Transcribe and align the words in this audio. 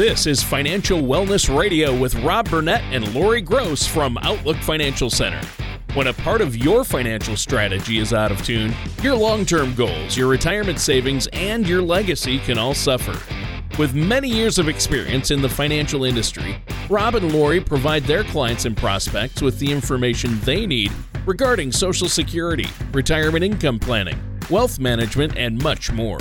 This 0.00 0.26
is 0.26 0.42
Financial 0.42 0.98
Wellness 0.98 1.54
Radio 1.54 1.94
with 1.94 2.14
Rob 2.22 2.48
Burnett 2.48 2.80
and 2.90 3.14
Lori 3.14 3.42
Gross 3.42 3.86
from 3.86 4.16
Outlook 4.22 4.56
Financial 4.56 5.10
Center. 5.10 5.42
When 5.92 6.06
a 6.06 6.14
part 6.14 6.40
of 6.40 6.56
your 6.56 6.84
financial 6.84 7.36
strategy 7.36 7.98
is 7.98 8.14
out 8.14 8.32
of 8.32 8.42
tune, 8.42 8.74
your 9.02 9.14
long 9.14 9.44
term 9.44 9.74
goals, 9.74 10.16
your 10.16 10.28
retirement 10.28 10.80
savings, 10.80 11.26
and 11.34 11.68
your 11.68 11.82
legacy 11.82 12.38
can 12.38 12.56
all 12.56 12.72
suffer. 12.72 13.14
With 13.78 13.94
many 13.94 14.30
years 14.30 14.58
of 14.58 14.70
experience 14.70 15.30
in 15.30 15.42
the 15.42 15.50
financial 15.50 16.04
industry, 16.04 16.56
Rob 16.88 17.14
and 17.14 17.34
Lori 17.34 17.60
provide 17.60 18.04
their 18.04 18.24
clients 18.24 18.64
and 18.64 18.74
prospects 18.74 19.42
with 19.42 19.58
the 19.58 19.70
information 19.70 20.40
they 20.44 20.64
need 20.64 20.90
regarding 21.26 21.70
Social 21.72 22.08
Security, 22.08 22.68
retirement 22.94 23.44
income 23.44 23.78
planning, 23.78 24.18
wealth 24.48 24.78
management, 24.78 25.36
and 25.36 25.62
much 25.62 25.92
more. 25.92 26.20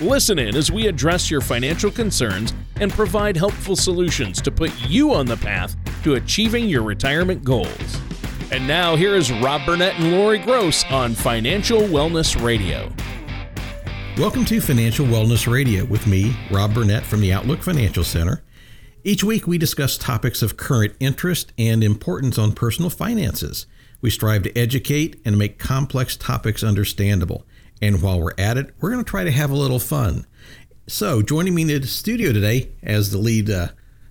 Listen 0.00 0.40
in 0.40 0.56
as 0.56 0.72
we 0.72 0.88
address 0.88 1.30
your 1.30 1.40
financial 1.40 1.88
concerns 1.88 2.52
and 2.80 2.90
provide 2.90 3.36
helpful 3.36 3.76
solutions 3.76 4.42
to 4.42 4.50
put 4.50 4.72
you 4.88 5.14
on 5.14 5.24
the 5.24 5.36
path 5.36 5.76
to 6.02 6.14
achieving 6.14 6.68
your 6.68 6.82
retirement 6.82 7.44
goals. 7.44 8.00
And 8.50 8.66
now, 8.66 8.96
here 8.96 9.14
is 9.14 9.30
Rob 9.30 9.64
Burnett 9.64 9.94
and 10.00 10.10
Lori 10.10 10.38
Gross 10.40 10.84
on 10.90 11.14
Financial 11.14 11.80
Wellness 11.80 12.42
Radio. 12.42 12.92
Welcome 14.18 14.44
to 14.46 14.60
Financial 14.60 15.06
Wellness 15.06 15.50
Radio 15.50 15.84
with 15.84 16.08
me, 16.08 16.36
Rob 16.50 16.74
Burnett 16.74 17.04
from 17.04 17.20
the 17.20 17.32
Outlook 17.32 17.62
Financial 17.62 18.02
Center. 18.02 18.42
Each 19.04 19.22
week, 19.22 19.46
we 19.46 19.58
discuss 19.58 19.96
topics 19.96 20.42
of 20.42 20.56
current 20.56 20.94
interest 20.98 21.52
and 21.56 21.84
importance 21.84 22.36
on 22.36 22.52
personal 22.52 22.90
finances. 22.90 23.66
We 24.00 24.10
strive 24.10 24.42
to 24.42 24.58
educate 24.58 25.20
and 25.24 25.38
make 25.38 25.60
complex 25.60 26.16
topics 26.16 26.64
understandable. 26.64 27.46
And 27.82 28.02
while 28.02 28.20
we're 28.20 28.34
at 28.38 28.56
it, 28.56 28.74
we're 28.80 28.90
going 28.90 29.04
to 29.04 29.08
try 29.08 29.24
to 29.24 29.30
have 29.30 29.50
a 29.50 29.56
little 29.56 29.78
fun. 29.78 30.26
So, 30.86 31.22
joining 31.22 31.54
me 31.54 31.62
in 31.62 31.68
the 31.68 31.86
studio 31.86 32.32
today 32.32 32.70
as 32.82 33.10
the 33.10 33.18
lead 33.18 33.50
uh, 33.50 33.68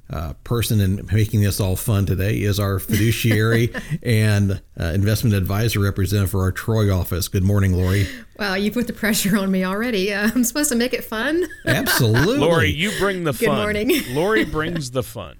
uh, 0.10 0.34
person 0.44 0.80
in 0.80 1.08
making 1.12 1.42
this 1.42 1.60
all 1.60 1.76
fun 1.76 2.06
today 2.06 2.42
is 2.42 2.60
our 2.60 2.78
fiduciary 2.80 3.74
and 4.04 4.62
uh, 4.80 4.86
investment 4.86 5.36
advisor 5.36 5.80
representative 5.80 6.32
for 6.32 6.42
our 6.42 6.52
Troy 6.52 6.94
office. 6.94 7.28
Good 7.28 7.44
morning, 7.44 7.74
Lori. 7.74 8.08
Wow, 8.38 8.56
you 8.56 8.72
put 8.72 8.88
the 8.88 8.94
pressure 8.94 9.38
on 9.38 9.52
me 9.52 9.64
already. 9.64 10.14
Uh, 10.14 10.30
I'm 10.34 10.44
supposed 10.44 10.70
to 10.70 10.76
make 10.76 10.94
it 10.94 11.04
fun. 11.04 11.46
Absolutely, 11.66 12.38
Lori. 12.38 12.70
You 12.72 12.92
bring 13.00 13.24
the 13.24 13.34
fun. 13.34 13.40
Good 13.40 13.48
fun. 13.48 13.58
morning. 13.58 13.92
Lori 14.10 14.46
brings 14.46 14.92
the 14.92 15.04
fun. 15.04 15.38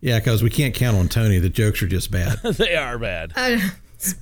Yeah, 0.00 0.18
because 0.18 0.42
we 0.42 0.50
can't 0.50 0.74
count 0.74 0.96
on 0.96 1.08
Tony. 1.08 1.38
The 1.38 1.50
jokes 1.50 1.82
are 1.82 1.86
just 1.86 2.10
bad. 2.10 2.38
they 2.42 2.74
are 2.74 2.98
bad. 2.98 3.32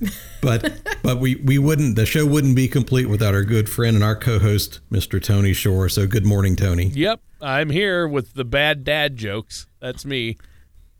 Uh, 0.03 0.07
but 0.41 0.79
but 1.03 1.19
we 1.19 1.35
we 1.35 1.57
wouldn't 1.57 1.95
the 1.95 2.05
show 2.05 2.25
wouldn't 2.25 2.55
be 2.55 2.67
complete 2.67 3.05
without 3.07 3.33
our 3.33 3.43
good 3.43 3.69
friend 3.69 3.95
and 3.95 4.03
our 4.03 4.15
co-host 4.15 4.79
Mr. 4.91 5.21
Tony 5.21 5.53
Shore. 5.53 5.89
So 5.89 6.07
good 6.07 6.25
morning, 6.25 6.55
Tony. 6.55 6.85
Yep, 6.87 7.21
I'm 7.41 7.69
here 7.69 8.07
with 8.07 8.33
the 8.33 8.45
bad 8.45 8.83
dad 8.83 9.15
jokes. 9.15 9.67
That's 9.79 10.05
me. 10.05 10.37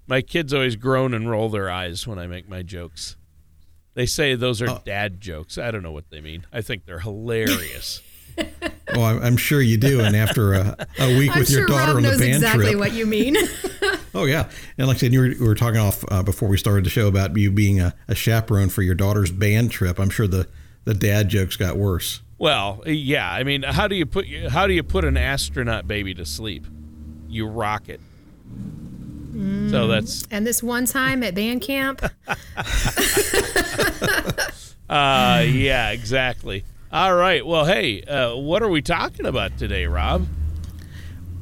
My 0.07 0.21
kids 0.21 0.53
always 0.53 0.75
groan 0.75 1.13
and 1.13 1.29
roll 1.29 1.49
their 1.49 1.69
eyes 1.69 2.07
when 2.07 2.17
I 2.17 2.27
make 2.27 2.49
my 2.49 2.61
jokes. 2.63 3.15
They 3.93 4.05
say 4.05 4.35
those 4.35 4.61
are 4.61 4.69
Oh. 4.69 4.81
dad 4.85 5.19
jokes. 5.21 5.57
I 5.57 5.71
don't 5.71 5.83
know 5.83 5.91
what 5.91 6.09
they 6.09 6.21
mean. 6.21 6.45
I 6.53 6.61
think 6.61 6.85
they're 6.85 6.99
hilarious. 6.99 8.01
Oh, 8.95 9.03
I'm, 9.03 9.21
I'm 9.21 9.37
sure 9.37 9.61
you 9.61 9.77
do. 9.77 10.01
And 10.01 10.15
after 10.15 10.53
a, 10.53 10.87
a 10.99 11.17
week 11.17 11.31
I'm 11.31 11.39
with 11.39 11.49
your 11.49 11.61
sure 11.61 11.67
daughter 11.67 11.87
Rob 11.93 11.97
on 11.97 12.03
the 12.03 12.09
knows 12.09 12.19
band 12.19 12.33
exactly 12.35 12.65
trip. 12.67 12.79
what 12.79 12.93
you 12.93 13.05
mean. 13.05 13.35
Oh 14.15 14.25
yeah, 14.25 14.49
and 14.79 14.87
like 14.87 14.97
I 14.97 14.99
said, 15.01 15.13
you 15.13 15.19
were, 15.19 15.27
you 15.27 15.45
were 15.45 15.53
talking 15.53 15.79
off 15.79 16.03
uh, 16.09 16.23
before 16.23 16.49
we 16.49 16.57
started 16.57 16.83
the 16.83 16.89
show 16.89 17.07
about 17.07 17.37
you 17.37 17.51
being 17.51 17.79
a, 17.79 17.93
a 18.07 18.15
chaperone 18.15 18.69
for 18.69 18.81
your 18.81 18.95
daughter's 18.95 19.29
band 19.31 19.69
trip. 19.69 19.99
I'm 19.99 20.09
sure 20.09 20.25
the 20.25 20.47
the 20.85 20.95
dad 20.95 21.29
jokes 21.29 21.55
got 21.55 21.77
worse. 21.77 22.21
well, 22.39 22.81
yeah. 22.87 23.31
I 23.31 23.43
mean, 23.43 23.61
how 23.61 23.87
do 23.87 23.95
you 23.95 24.07
put 24.07 24.25
how 24.49 24.65
do 24.65 24.73
you 24.73 24.81
put 24.81 25.05
an 25.05 25.15
astronaut 25.15 25.87
baby 25.87 26.15
to 26.15 26.25
sleep? 26.25 26.65
You 27.27 27.45
rock 27.45 27.87
it. 27.87 28.01
So 29.69 29.87
that's 29.87 30.23
and 30.31 30.45
this 30.45 30.63
one 30.63 30.85
time 30.85 31.21
at 31.21 31.35
band 31.35 31.61
camp, 31.61 32.01
uh 34.89 35.43
yeah, 35.47 35.91
exactly. 35.91 36.63
All 36.91 37.13
right. 37.13 37.45
Well, 37.45 37.65
hey, 37.65 38.01
uh, 38.01 38.35
what 38.35 38.63
are 38.63 38.67
we 38.67 38.81
talking 38.81 39.27
about 39.27 39.59
today, 39.59 39.85
Rob? 39.85 40.25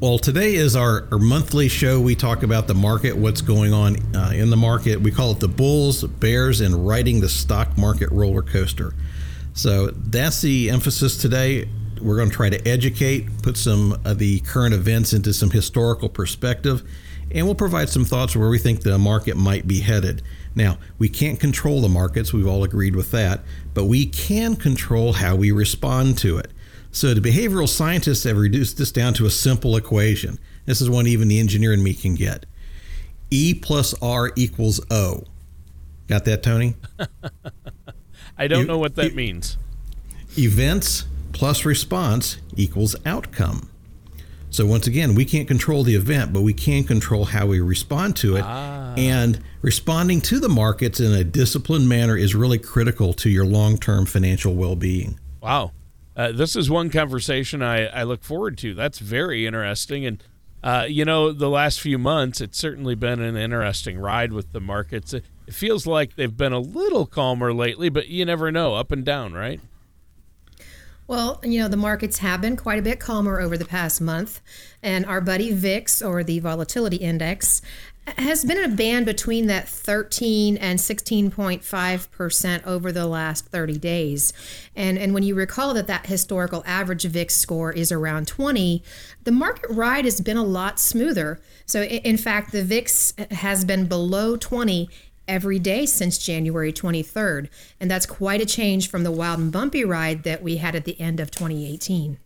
Well, 0.02 0.20
today 0.20 0.56
is 0.56 0.76
our, 0.76 1.08
our 1.10 1.20
monthly 1.20 1.70
show. 1.70 2.02
We 2.02 2.16
talk 2.16 2.44
about 2.44 2.68
the 2.68 2.74
market, 2.74 3.16
what's 3.16 3.40
going 3.40 3.72
on 3.72 3.96
uh, 4.14 4.32
in 4.34 4.50
the 4.50 4.58
market. 4.58 5.00
We 5.00 5.10
call 5.10 5.32
it 5.32 5.40
the 5.40 5.48
bulls, 5.48 6.04
bears, 6.04 6.60
and 6.60 6.86
riding 6.86 7.22
the 7.22 7.30
stock 7.30 7.78
market 7.78 8.12
roller 8.12 8.42
coaster. 8.42 8.94
So 9.54 9.88
that's 9.88 10.42
the 10.42 10.70
emphasis 10.70 11.16
today. 11.16 11.70
We're 12.02 12.18
going 12.18 12.30
to 12.30 12.36
try 12.36 12.50
to 12.50 12.68
educate, 12.68 13.42
put 13.42 13.56
some 13.56 14.02
of 14.04 14.20
the 14.20 14.42
current 14.42 14.74
events 14.74 15.14
into 15.14 15.34
some 15.34 15.50
historical 15.50 16.10
perspective, 16.10 16.84
and 17.38 17.46
we'll 17.46 17.56
provide 17.56 17.88
some 17.88 18.04
thoughts 18.04 18.36
where 18.36 18.50
we 18.50 18.58
think 18.58 18.82
the 18.82 18.98
market 18.98 19.38
might 19.38 19.68
be 19.68 19.80
headed. 19.82 20.24
Now, 20.56 20.80
we 20.98 21.08
can't 21.08 21.40
control 21.40 21.82
the 21.82 21.88
markets, 21.90 22.34
we've 22.34 22.48
all 22.48 22.64
agreed 22.64 22.96
with 22.96 23.12
that, 23.12 23.42
but 23.76 23.86
we 23.86 24.08
can 24.08 24.56
control 24.56 25.14
how 25.14 25.36
we 25.36 25.52
respond 25.52 26.18
to 26.20 26.40
it. 26.40 26.52
So 26.92 27.14
the 27.14 27.22
behavioral 27.22 27.70
scientists 27.70 28.24
have 28.24 28.38
reduced 28.38 28.78
this 28.80 28.92
down 28.92 29.14
to 29.16 29.28
a 29.28 29.30
simple 29.30 29.76
equation. 29.76 30.40
This 30.66 30.82
is 30.82 30.90
one 30.90 31.06
even 31.06 31.28
the 31.28 31.40
engineer 31.40 31.74
in 31.74 31.84
me 31.84 31.94
can 31.94 32.16
get. 32.16 32.46
E 33.30 33.54
plus 33.54 33.94
R 34.02 34.32
equals 34.36 34.80
O. 34.90 35.24
Got 36.08 36.26
that, 36.26 36.42
Tony? 36.42 36.76
I 38.38 38.48
don't 38.48 38.62
You- 38.62 38.66
know 38.68 38.78
what 38.80 38.96
that 38.96 39.12
you- 39.12 39.16
means. 39.16 39.58
Events 40.38 41.06
plus 41.34 41.66
response 41.66 42.38
equals 42.56 42.96
outcome. 43.06 43.70
So 44.58 44.66
once 44.66 44.88
again, 44.88 45.14
we 45.14 45.24
can't 45.24 45.48
control 45.48 45.84
the 45.84 45.94
event, 45.94 46.34
but 46.34 46.42
we 46.42 46.52
can 46.52 46.84
control 46.84 47.26
how 47.26 47.46
we 47.46 47.60
respond 47.60 48.16
to 48.16 48.38
it. 48.38 48.44
And 48.44 49.40
responding 49.62 50.20
to 50.22 50.40
the 50.40 50.50
markets 50.50 51.00
in 51.00 51.14
a 51.14 51.24
disciplined 51.24 51.88
manner 51.88 52.18
is 52.18 52.34
really 52.34 52.58
critical 52.58 53.14
to 53.14 53.30
your 53.30 53.46
long-term 53.46 54.08
financial 54.08 54.56
well-being. 54.56 55.20
Wow. 55.42 55.74
Uh, 56.16 56.32
this 56.32 56.56
is 56.56 56.72
one 56.72 56.90
conversation 56.90 57.62
I, 57.62 57.86
I 57.86 58.02
look 58.02 58.24
forward 58.24 58.58
to. 58.58 58.74
That's 58.74 58.98
very 58.98 59.46
interesting. 59.46 60.08
And, 60.08 60.24
uh, 60.64 60.88
you 60.90 61.06
know, 61.06 61.32
the 61.32 61.52
last 61.52 61.80
few 61.80 62.00
months, 62.00 62.42
it's 62.42 62.58
certainly 62.58 62.96
been 62.96 63.22
an 63.22 63.38
interesting 63.38 64.00
ride 64.00 64.34
with 64.34 64.54
the 64.54 64.60
markets. 64.60 65.14
It, 65.14 65.24
it 65.46 65.54
feels 65.54 65.86
like 65.86 66.16
they've 66.16 66.36
been 66.36 66.54
a 66.54 66.60
little 66.60 67.06
calmer 67.06 67.54
lately, 67.54 67.90
but 67.90 68.08
you 68.08 68.26
never 68.26 68.52
know, 68.52 68.74
up 68.74 68.92
and 68.92 69.06
down, 69.06 69.34
right? 69.34 69.62
Well, 71.08 71.40
you 71.44 71.60
know, 71.60 71.68
the 71.68 71.78
markets 71.78 72.20
have 72.20 72.42
been 72.42 72.58
quite 72.58 72.80
a 72.80 72.82
bit 72.82 73.00
calmer 73.00 73.40
over 73.40 73.58
the 73.58 73.66
past 73.66 74.02
month, 74.02 74.42
and 74.84 75.06
our 75.06 75.22
buddy 75.22 75.54
VIX, 75.54 76.02
or 76.02 76.24
the 76.24 76.40
volatility 76.40 76.98
index, 76.98 77.62
has 78.18 78.46
been 78.46 78.58
in 78.58 78.72
a 78.72 78.76
band 78.76 79.06
between 79.06 79.48
that 79.48 79.68
13 79.68 80.58
and 80.58 80.80
16.5% 80.80 82.66
over 82.66 82.92
the 82.92 83.06
last 83.06 83.46
30 83.48 83.78
days. 83.78 84.34
And, 84.76 84.98
and 84.98 85.14
when 85.14 85.24
you 85.24 85.36
recall 85.36 85.74
that 85.74 85.88
that 85.88 86.06
historical 86.06 86.64
average 86.66 87.04
VIX 87.04 87.34
score 87.34 87.72
is 87.72 87.92
around 87.92 88.28
20, 88.28 88.82
the 89.24 89.32
market 89.32 89.70
ride 89.70 90.06
has 90.06 90.22
been 90.22 90.38
a 90.38 90.44
lot 90.44 90.80
smoother. 90.80 91.42
So, 91.66 91.84
in 91.84 92.18
fact, 92.18 92.52
the 92.52 92.64
VIX 92.64 93.14
has 93.32 93.66
been 93.66 93.88
below 93.88 94.38
20 94.38 94.90
every 95.28 95.60
day 95.60 95.86
since 95.86 96.18
January 96.18 96.72
23rd. 96.72 97.50
And 97.80 97.90
that's 97.90 98.06
quite 98.06 98.42
a 98.42 98.46
change 98.46 98.90
from 98.90 99.04
the 99.04 99.12
wild 99.12 99.40
and 99.40 99.52
bumpy 99.52 99.84
ride 99.84 100.24
that 100.24 100.42
we 100.42 100.58
had 100.58 100.76
at 100.76 100.86
the 100.86 101.00
end 101.00 101.20
of 101.20 101.32
2018. 101.32 102.18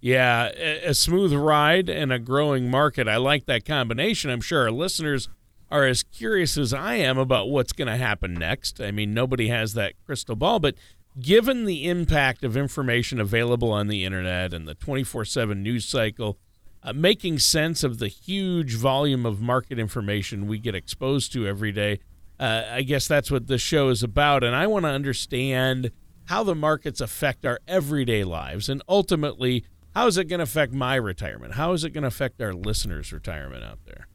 Yeah, 0.00 0.48
a, 0.48 0.94
smooth 0.94 1.32
ride 1.34 1.90
and 1.90 2.10
a 2.10 2.18
growing 2.18 2.70
market. 2.70 3.06
I 3.06 3.18
like 3.18 3.44
that 3.46 3.66
combination. 3.66 4.30
I'm 4.30 4.40
sure 4.40 4.62
our 4.62 4.70
listeners 4.70 5.28
are 5.70 5.84
as 5.84 6.02
curious 6.02 6.56
as 6.56 6.72
I 6.72 6.94
am 6.94 7.18
about 7.18 7.50
what's 7.50 7.72
going 7.72 7.88
to 7.88 7.96
happen 7.96 8.32
next. 8.34 8.80
I 8.80 8.92
mean, 8.92 9.12
nobody 9.12 9.48
has 9.48 9.74
that 9.74 9.92
crystal 10.06 10.36
ball, 10.36 10.58
but 10.58 10.74
given 11.20 11.66
the 11.66 11.86
impact 11.86 12.44
of 12.44 12.56
information 12.56 13.20
available 13.20 13.70
on 13.70 13.88
the 13.88 14.04
internet 14.04 14.54
and 14.54 14.66
the 14.66 14.74
24 14.74 15.26
7 15.26 15.62
news 15.62 15.84
cycle, 15.84 16.38
uh, 16.82 16.92
making 16.92 17.38
sense 17.38 17.84
of 17.84 17.98
the 17.98 18.08
huge 18.08 18.74
volume 18.74 19.26
of 19.26 19.40
market 19.40 19.78
information 19.78 20.46
we 20.46 20.58
get 20.58 20.74
exposed 20.74 21.32
to 21.32 21.46
every 21.46 21.72
day, 21.72 22.00
uh, 22.38 22.64
I 22.70 22.82
guess 22.82 23.06
that's 23.06 23.30
what 23.30 23.46
this 23.46 23.60
show 23.60 23.88
is 23.88 24.02
about. 24.02 24.42
And 24.42 24.56
I 24.56 24.66
want 24.66 24.84
to 24.84 24.90
understand 24.90 25.90
how 26.30 26.44
the 26.44 26.54
markets 26.54 27.00
affect 27.00 27.44
our 27.44 27.58
everyday 27.66 28.22
lives 28.22 28.68
and 28.68 28.80
ultimately 28.88 29.64
how 29.96 30.06
is 30.06 30.16
it 30.16 30.26
going 30.26 30.38
to 30.38 30.44
affect 30.44 30.72
my 30.72 30.94
retirement 30.94 31.54
how 31.54 31.72
is 31.72 31.82
it 31.82 31.90
going 31.90 32.02
to 32.02 32.08
affect 32.08 32.40
our 32.40 32.54
listeners 32.54 33.12
retirement 33.12 33.64
out 33.64 33.80
there 33.84 34.06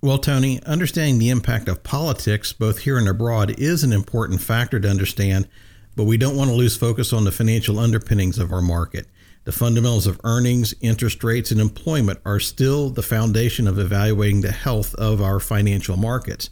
Well, 0.00 0.16
Tony, 0.18 0.60
understanding 0.64 1.18
the 1.18 1.28
impact 1.28 1.68
of 1.68 1.84
politics, 1.84 2.52
both 2.52 2.78
here 2.80 2.98
and 2.98 3.06
abroad, 3.06 3.54
is 3.58 3.84
an 3.84 3.92
important 3.92 4.40
factor 4.40 4.80
to 4.80 4.88
understand, 4.88 5.48
but 5.94 6.04
we 6.04 6.16
don't 6.16 6.36
want 6.36 6.50
to 6.50 6.56
lose 6.56 6.76
focus 6.76 7.12
on 7.12 7.22
the 7.24 7.30
financial 7.30 7.78
underpinnings 7.78 8.38
of 8.38 8.50
our 8.52 8.62
market. 8.62 9.06
The 9.44 9.52
fundamentals 9.52 10.06
of 10.06 10.20
earnings, 10.22 10.72
interest 10.80 11.24
rates, 11.24 11.50
and 11.50 11.60
employment 11.60 12.20
are 12.24 12.38
still 12.38 12.90
the 12.90 13.02
foundation 13.02 13.66
of 13.66 13.78
evaluating 13.78 14.40
the 14.40 14.52
health 14.52 14.94
of 14.94 15.20
our 15.20 15.40
financial 15.40 15.96
markets. 15.96 16.48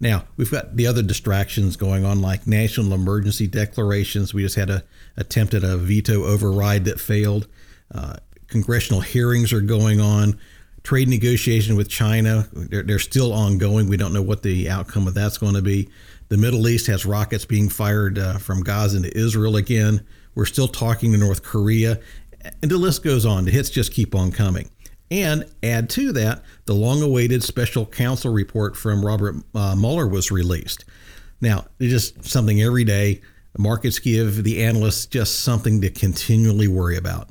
Now, 0.00 0.24
we've 0.38 0.50
got 0.50 0.76
the 0.76 0.86
other 0.86 1.02
distractions 1.02 1.76
going 1.76 2.06
on, 2.06 2.22
like 2.22 2.46
national 2.46 2.94
emergency 2.94 3.46
declarations. 3.46 4.32
We 4.32 4.42
just 4.42 4.56
had 4.56 4.70
a 4.70 4.82
attempt 5.18 5.52
at 5.52 5.62
a 5.62 5.76
veto 5.76 6.24
override 6.24 6.86
that 6.86 6.98
failed. 6.98 7.46
Uh, 7.94 8.16
congressional 8.46 9.02
hearings 9.02 9.52
are 9.52 9.60
going 9.60 10.00
on. 10.00 10.38
Trade 10.82 11.08
negotiation 11.08 11.76
with 11.76 11.90
China, 11.90 12.48
they're, 12.54 12.82
they're 12.82 12.98
still 12.98 13.34
ongoing. 13.34 13.86
We 13.86 13.98
don't 13.98 14.14
know 14.14 14.22
what 14.22 14.42
the 14.42 14.70
outcome 14.70 15.06
of 15.06 15.12
that's 15.12 15.36
going 15.36 15.54
to 15.54 15.60
be. 15.60 15.90
The 16.28 16.38
Middle 16.38 16.66
East 16.68 16.86
has 16.86 17.04
rockets 17.04 17.44
being 17.44 17.68
fired 17.68 18.18
uh, 18.18 18.38
from 18.38 18.62
Gaza 18.62 18.96
into 18.96 19.14
Israel 19.14 19.56
again. 19.56 20.06
We're 20.34 20.46
still 20.46 20.68
talking 20.68 21.12
to 21.12 21.18
North 21.18 21.42
Korea. 21.42 22.00
And 22.62 22.70
the 22.70 22.78
list 22.78 23.02
goes 23.02 23.26
on. 23.26 23.44
The 23.44 23.50
hits 23.50 23.70
just 23.70 23.92
keep 23.92 24.14
on 24.14 24.32
coming. 24.32 24.70
And 25.10 25.44
add 25.62 25.90
to 25.90 26.12
that, 26.12 26.42
the 26.66 26.74
long 26.74 27.02
awaited 27.02 27.42
special 27.42 27.84
counsel 27.84 28.32
report 28.32 28.76
from 28.76 29.04
Robert 29.04 29.36
uh, 29.54 29.74
Mueller 29.74 30.06
was 30.06 30.30
released. 30.30 30.84
Now, 31.40 31.66
it's 31.78 31.90
just 31.90 32.24
something 32.24 32.60
every 32.62 32.84
day. 32.84 33.20
Markets 33.58 33.98
give 33.98 34.44
the 34.44 34.62
analysts 34.62 35.06
just 35.06 35.40
something 35.40 35.80
to 35.80 35.90
continually 35.90 36.68
worry 36.68 36.96
about. 36.96 37.28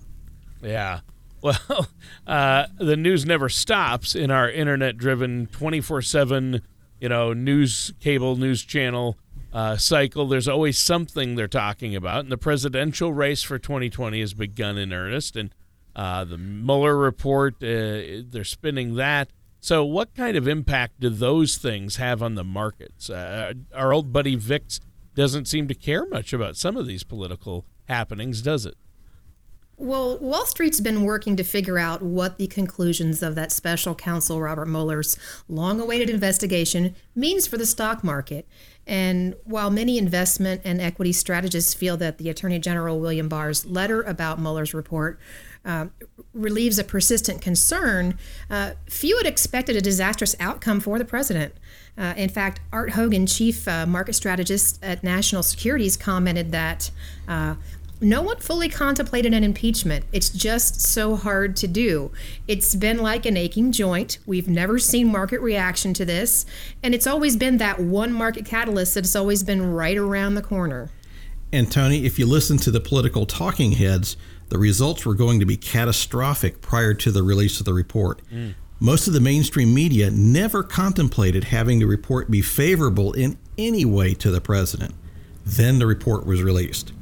Yeah. 0.62 1.02
Well, 1.42 1.88
uh, 2.28 2.66
the 2.80 2.98
news 2.98 3.26
never 3.26 3.48
stops 3.48 4.14
in 4.14 4.30
our 4.30 4.50
internet 4.50 4.98
driven 4.98 5.48
24 5.48 6.02
7 6.02 6.62
you 7.00 7.10
know, 7.10 7.34
news 7.34 7.94
cable 8.00 8.36
news 8.36 8.64
channel 8.64 9.18
uh, 9.54 9.78
cycle. 9.78 10.28
There's 10.28 10.48
always 10.48 10.78
something 10.78 11.36
they're 11.36 11.48
talking 11.48 11.96
about. 11.96 12.22
And 12.22 12.32
the 12.32 12.38
presidential 12.38 13.14
race 13.14 13.44
for 13.44 13.58
2020 13.58 14.20
has 14.20 14.34
begun 14.34 14.78
in 14.78 14.94
earnest. 14.94 15.36
And 15.36 15.54
uh, 15.96 16.24
the 16.26 16.38
Mueller 16.38 16.98
report, 16.98 17.56
uh, 17.56 18.24
they're 18.30 18.44
spinning 18.44 18.96
that. 18.96 19.32
So, 19.62 19.84
what 19.84 20.16
kind 20.16 20.38
of 20.38 20.48
impact 20.48 21.02
do 21.02 21.10
those 21.10 21.58
things 21.58 21.98
have 21.98 22.24
on 22.24 22.36
the 22.36 22.46
markets? 22.46 23.10
Uh, 23.10 23.54
our 23.76 23.92
old 23.92 24.14
buddy 24.14 24.36
VIX 24.36 24.80
doesn't 25.16 25.50
seem 25.50 25.68
to 25.68 25.76
care 25.76 26.06
much 26.06 26.32
about 26.32 26.56
some 26.56 26.78
of 26.78 26.88
these 26.88 27.04
political 27.04 27.66
happenings, 27.90 28.42
does 28.42 28.66
it? 28.66 28.78
Well, 29.82 30.18
Wall 30.18 30.46
Street's 30.46 30.82
been 30.82 31.04
working 31.04 31.38
to 31.38 31.44
figure 31.46 31.80
out 31.80 32.02
what 32.02 32.38
the 32.38 32.48
conclusions 32.48 33.24
of 33.24 33.36
that 33.36 33.50
special 33.50 33.96
counsel 33.96 34.42
Robert 34.42 34.66
Mueller's 34.66 35.18
long 35.48 35.80
awaited 35.80 36.10
investigation 36.10 36.96
means 37.16 37.48
for 37.48 37.58
the 37.58 37.66
stock 37.66 38.04
market. 38.04 38.46
And 38.86 39.36
while 39.46 39.72
many 39.72 39.98
investment 39.98 40.64
and 40.66 40.82
equity 40.82 41.14
strategists 41.14 41.74
feel 41.74 41.96
that 41.96 42.18
the 42.18 42.28
Attorney 42.28 42.60
General 42.60 43.00
William 43.00 43.30
Barr's 43.30 43.66
letter 43.66 44.02
about 44.02 44.38
Mueller's 44.38 44.74
report 44.74 45.18
uh, 45.64 45.86
relieves 46.34 46.78
a 46.78 46.84
persistent 46.84 47.42
concern, 47.42 48.18
uh, 48.50 48.72
few 48.90 49.16
had 49.18 49.28
expected 49.28 49.78
a 49.78 49.82
disastrous 49.82 50.36
outcome 50.42 50.82
for 50.82 51.00
the 51.00 51.06
president. 51.06 51.54
Uh, 51.98 52.14
in 52.18 52.30
fact, 52.30 52.60
Art 52.74 52.92
Hogan, 52.92 53.26
chief 53.28 53.68
uh, 53.68 53.86
market 53.86 54.14
strategist 54.14 54.84
at 54.84 55.04
National 55.04 55.44
Securities, 55.44 55.96
commented 55.96 56.52
that 56.52 56.92
uh, 57.28 57.56
no 58.02 58.22
one 58.22 58.38
fully 58.38 58.70
contemplated 58.70 59.34
an 59.34 59.44
impeachment. 59.44 60.06
It's 60.12 60.30
just 60.30 60.82
so 60.82 61.16
hard 61.16 61.56
to 61.58 61.68
do. 61.68 62.12
It's 62.48 62.76
been 62.76 63.00
like 63.00 63.26
an 63.26 63.36
aching 63.36 63.72
joint. 63.72 64.20
We've 64.26 64.48
never 64.48 64.80
seen 64.80 65.12
market 65.12 65.42
reaction 65.42 65.94
to 65.96 66.06
this. 66.06 66.46
And 66.82 66.96
it's 66.96 67.08
always 67.08 67.36
been 67.36 67.58
that 67.58 67.80
one 67.80 68.14
market 68.14 68.46
catalyst 68.46 68.96
that's 68.96 69.16
always 69.16 69.44
been 69.44 69.72
right 69.74 69.98
around 69.98 70.36
the 70.36 70.42
corner. 70.42 70.90
And 71.52 71.72
Tony, 71.72 72.06
if 72.06 72.20
you 72.20 72.26
listen 72.26 72.58
to 72.60 72.72
the 72.72 72.80
political 72.80 73.26
talking 73.26 73.74
heads, 73.74 74.16
the 74.50 74.58
results 74.58 75.06
were 75.06 75.16
going 75.16 75.40
to 75.40 75.46
be 75.46 75.58
catastrophic 75.58 76.62
prior 76.62 76.94
to 76.94 77.12
the 77.12 77.24
release 77.24 77.60
of 77.60 77.66
the 77.66 77.74
report. 77.74 78.22
Mm. 78.32 78.54
Most 78.80 79.08
of 79.08 79.14
the 79.14 79.20
mainstream 79.20 79.74
media 79.74 80.10
never 80.10 80.64
contemplated 80.64 81.46
having 81.46 81.80
the 81.80 81.86
report 81.86 82.32
be 82.32 82.42
favorable 82.42 83.12
in 83.12 83.38
any 83.58 83.84
way 83.84 84.14
to 84.14 84.32
the 84.32 84.40
president. 84.40 84.96
Then 85.46 85.80
the 85.80 85.86
report 85.86 86.26
was 86.26 86.42
released. 86.42 86.94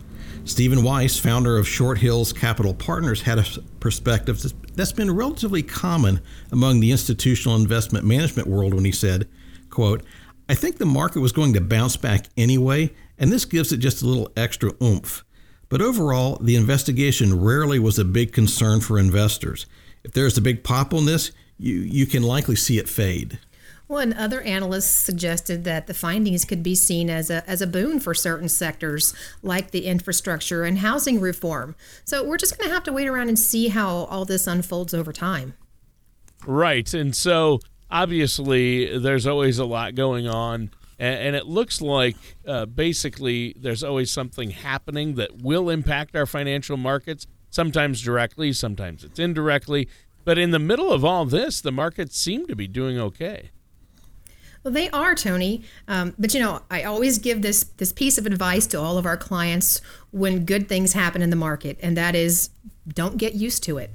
Stephen 0.48 0.82
Weiss, 0.82 1.20
founder 1.20 1.58
of 1.58 1.68
Short 1.68 1.98
Hills 1.98 2.32
Capital 2.32 2.74
Partners, 2.74 3.24
had 3.24 3.38
a 3.38 3.46
perspective 3.82 4.42
that's 4.76 4.94
been 4.94 5.14
relatively 5.14 5.62
common 5.62 6.22
among 6.54 6.80
the 6.80 6.90
institutional 6.90 7.58
investment 7.58 8.06
management 8.06 8.48
world 8.48 8.74
when 8.74 8.86
he 8.86 8.92
said, 8.94 9.28
quote, 9.70 10.04
I 10.48 10.56
think 10.56 10.78
the 10.78 10.86
market 10.86 11.20
was 11.20 11.34
going 11.34 11.54
to 11.54 11.62
bounce 11.62 11.98
back 11.98 12.28
anyway, 12.38 12.94
and 13.18 13.30
this 13.30 13.44
gives 13.44 13.74
it 13.74 13.78
just 13.78 14.02
a 14.02 14.08
little 14.08 14.32
extra 14.38 14.72
oomph. 14.82 15.26
But 15.68 15.82
overall, 15.82 16.38
the 16.40 16.56
investigation 16.56 17.42
rarely 17.42 17.78
was 17.78 18.00
a 18.00 18.06
big 18.06 18.32
concern 18.32 18.80
for 18.80 18.98
investors. 18.98 19.66
If 20.06 20.14
there's 20.14 20.38
a 20.38 20.42
big 20.42 20.64
pop 20.64 20.94
on 20.94 21.06
this, 21.06 21.34
you, 21.58 21.74
you 21.74 22.06
can 22.06 22.24
likely 22.24 22.56
see 22.56 22.78
it 22.78 22.88
fade. 22.88 23.38
Well, 23.90 24.00
and 24.00 24.14
other 24.14 24.42
analysts 24.42 24.92
suggested 24.92 25.64
that 25.64 25.88
the 25.88 25.94
findings 25.94 26.44
could 26.44 26.62
be 26.62 26.76
seen 26.76 27.10
as 27.10 27.30
a, 27.30 27.50
as 27.50 27.62
a 27.62 27.68
boon 27.68 28.02
for 28.02 28.14
certain 28.14 28.50
sectors, 28.50 29.14
like 29.42 29.72
the 29.72 29.86
infrastructure 29.86 30.66
and 30.66 30.80
housing 30.80 31.22
reform. 31.22 31.76
So 32.04 32.24
we're 32.24 32.38
just 32.38 32.58
going 32.58 32.68
to 32.68 32.74
have 32.74 32.84
to 32.84 32.94
wait 32.94 33.08
around 33.08 33.30
and 33.30 33.40
see 33.40 33.70
how 33.70 33.90
all 33.90 34.26
this 34.26 34.46
unfolds 34.46 34.94
over 34.94 35.14
time. 35.14 35.54
Right. 36.46 36.94
And 36.94 37.16
so 37.16 37.60
obviously, 37.90 38.98
there's 39.00 39.26
always 39.26 39.58
a 39.58 39.66
lot 39.66 39.96
going 39.96 40.28
on. 40.28 40.72
And, 41.00 41.20
and 41.20 41.36
it 41.36 41.46
looks 41.46 41.82
like 41.82 42.18
uh, 42.46 42.66
basically 42.66 43.56
there's 43.58 43.84
always 43.86 44.12
something 44.12 44.50
happening 44.50 45.16
that 45.16 45.42
will 45.42 45.70
impact 45.70 46.14
our 46.14 46.26
financial 46.26 46.76
markets, 46.76 47.26
sometimes 47.52 48.02
directly, 48.02 48.52
sometimes 48.52 49.06
it's 49.06 49.20
indirectly. 49.20 49.88
But 50.26 50.38
in 50.38 50.52
the 50.52 50.60
middle 50.60 50.92
of 50.92 51.06
all 51.06 51.24
this, 51.24 51.62
the 51.62 51.72
markets 51.72 52.18
seem 52.18 52.48
to 52.48 52.56
be 52.56 52.68
doing 52.68 53.00
okay. 53.00 53.52
Well, 54.64 54.74
they 54.74 54.90
are, 54.90 55.16
Tony. 55.16 55.64
Um, 55.88 56.14
but 56.18 56.34
you 56.34 56.40
know, 56.40 56.62
I 56.70 56.84
always 56.84 57.20
give 57.20 57.42
this 57.42 57.64
this 57.78 57.94
piece 57.94 58.18
of 58.18 58.26
advice 58.26 58.68
to 58.68 58.80
all 58.80 58.98
of 58.98 59.06
our 59.06 59.18
clients 59.18 59.82
when 60.12 60.46
good 60.46 60.68
things 60.68 60.94
happen 60.94 61.22
in 61.22 61.30
the 61.30 61.36
market, 61.36 61.78
and 61.82 61.96
that 61.98 62.16
is, 62.16 62.50
don't 62.88 63.18
get 63.18 63.34
used 63.34 63.64
to 63.64 63.78
it. 63.78 63.92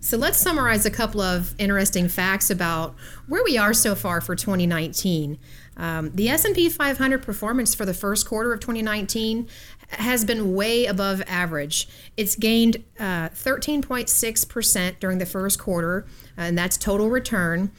So 0.00 0.16
let's 0.16 0.38
summarize 0.38 0.86
a 0.86 0.90
couple 0.92 1.20
of 1.20 1.54
interesting 1.58 2.08
facts 2.08 2.50
about 2.50 2.94
where 3.26 3.42
we 3.42 3.58
are 3.58 3.74
so 3.74 3.96
far 3.96 4.20
for 4.20 4.36
2019. 4.36 5.38
Um, 5.76 6.12
the 6.14 6.28
S&P 6.28 6.68
500 6.68 7.22
performance 7.22 7.74
for 7.74 7.84
the 7.84 7.94
first 7.94 8.26
quarter 8.26 8.52
of 8.52 8.60
2019 8.60 9.48
has 9.90 10.24
been 10.24 10.54
way 10.54 10.86
above 10.86 11.22
average. 11.26 11.88
It's 12.16 12.36
gained 12.36 12.84
uh, 13.00 13.30
13.6% 13.30 15.00
during 15.00 15.18
the 15.18 15.26
first 15.26 15.58
quarter, 15.58 16.06
and 16.36 16.56
that's 16.56 16.76
total 16.76 17.10
return 17.10 17.72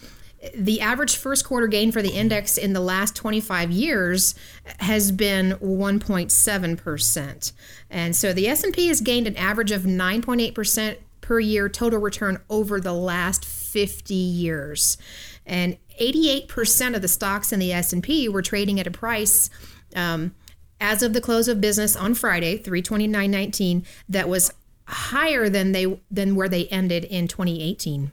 the 0.56 0.82
average 0.82 1.16
first 1.16 1.46
quarter 1.46 1.68
gain 1.68 1.92
for 1.92 2.02
the 2.02 2.12
index 2.14 2.58
in 2.58 2.74
the 2.74 2.80
last 2.80 3.16
25 3.16 3.72
years 3.72 4.36
has 4.80 5.12
been 5.12 5.52
1.7%. 5.54 7.52
And 7.90 8.16
so 8.16 8.32
the 8.34 8.48
S&P 8.48 8.88
has 8.88 9.02
gained 9.02 9.28
an 9.28 9.36
average 9.36 9.72
of 9.72 9.84
9.8% 9.84 10.98
per 11.22 11.40
year 11.40 11.70
total 11.70 12.00
return 12.00 12.40
over 12.50 12.80
the 12.80 12.94
last 12.94 13.46
50 13.46 14.14
years. 14.14 14.98
And 15.46 15.78
88% 16.00 16.96
of 16.96 17.02
the 17.02 17.08
stocks 17.08 17.52
in 17.52 17.60
the 17.60 17.74
S&P 17.74 18.30
were 18.30 18.42
trading 18.42 18.80
at 18.80 18.88
a 18.88 18.92
price 18.92 19.50
um, 19.96 20.34
as 20.80 21.04
of 21.04 21.14
the 21.14 21.22
close 21.22 21.48
of 21.48 21.60
business 21.60 21.96
on 21.96 22.14
Friday, 22.14 22.58
329.19 22.58 23.86
that 24.08 24.30
was 24.30 24.54
higher 24.88 25.50
than 25.50 25.72
they 25.72 26.00
than 26.10 26.36
where 26.36 26.50
they 26.50 26.66
ended 26.68 27.04
in 27.04 27.28
2018. 27.28 28.12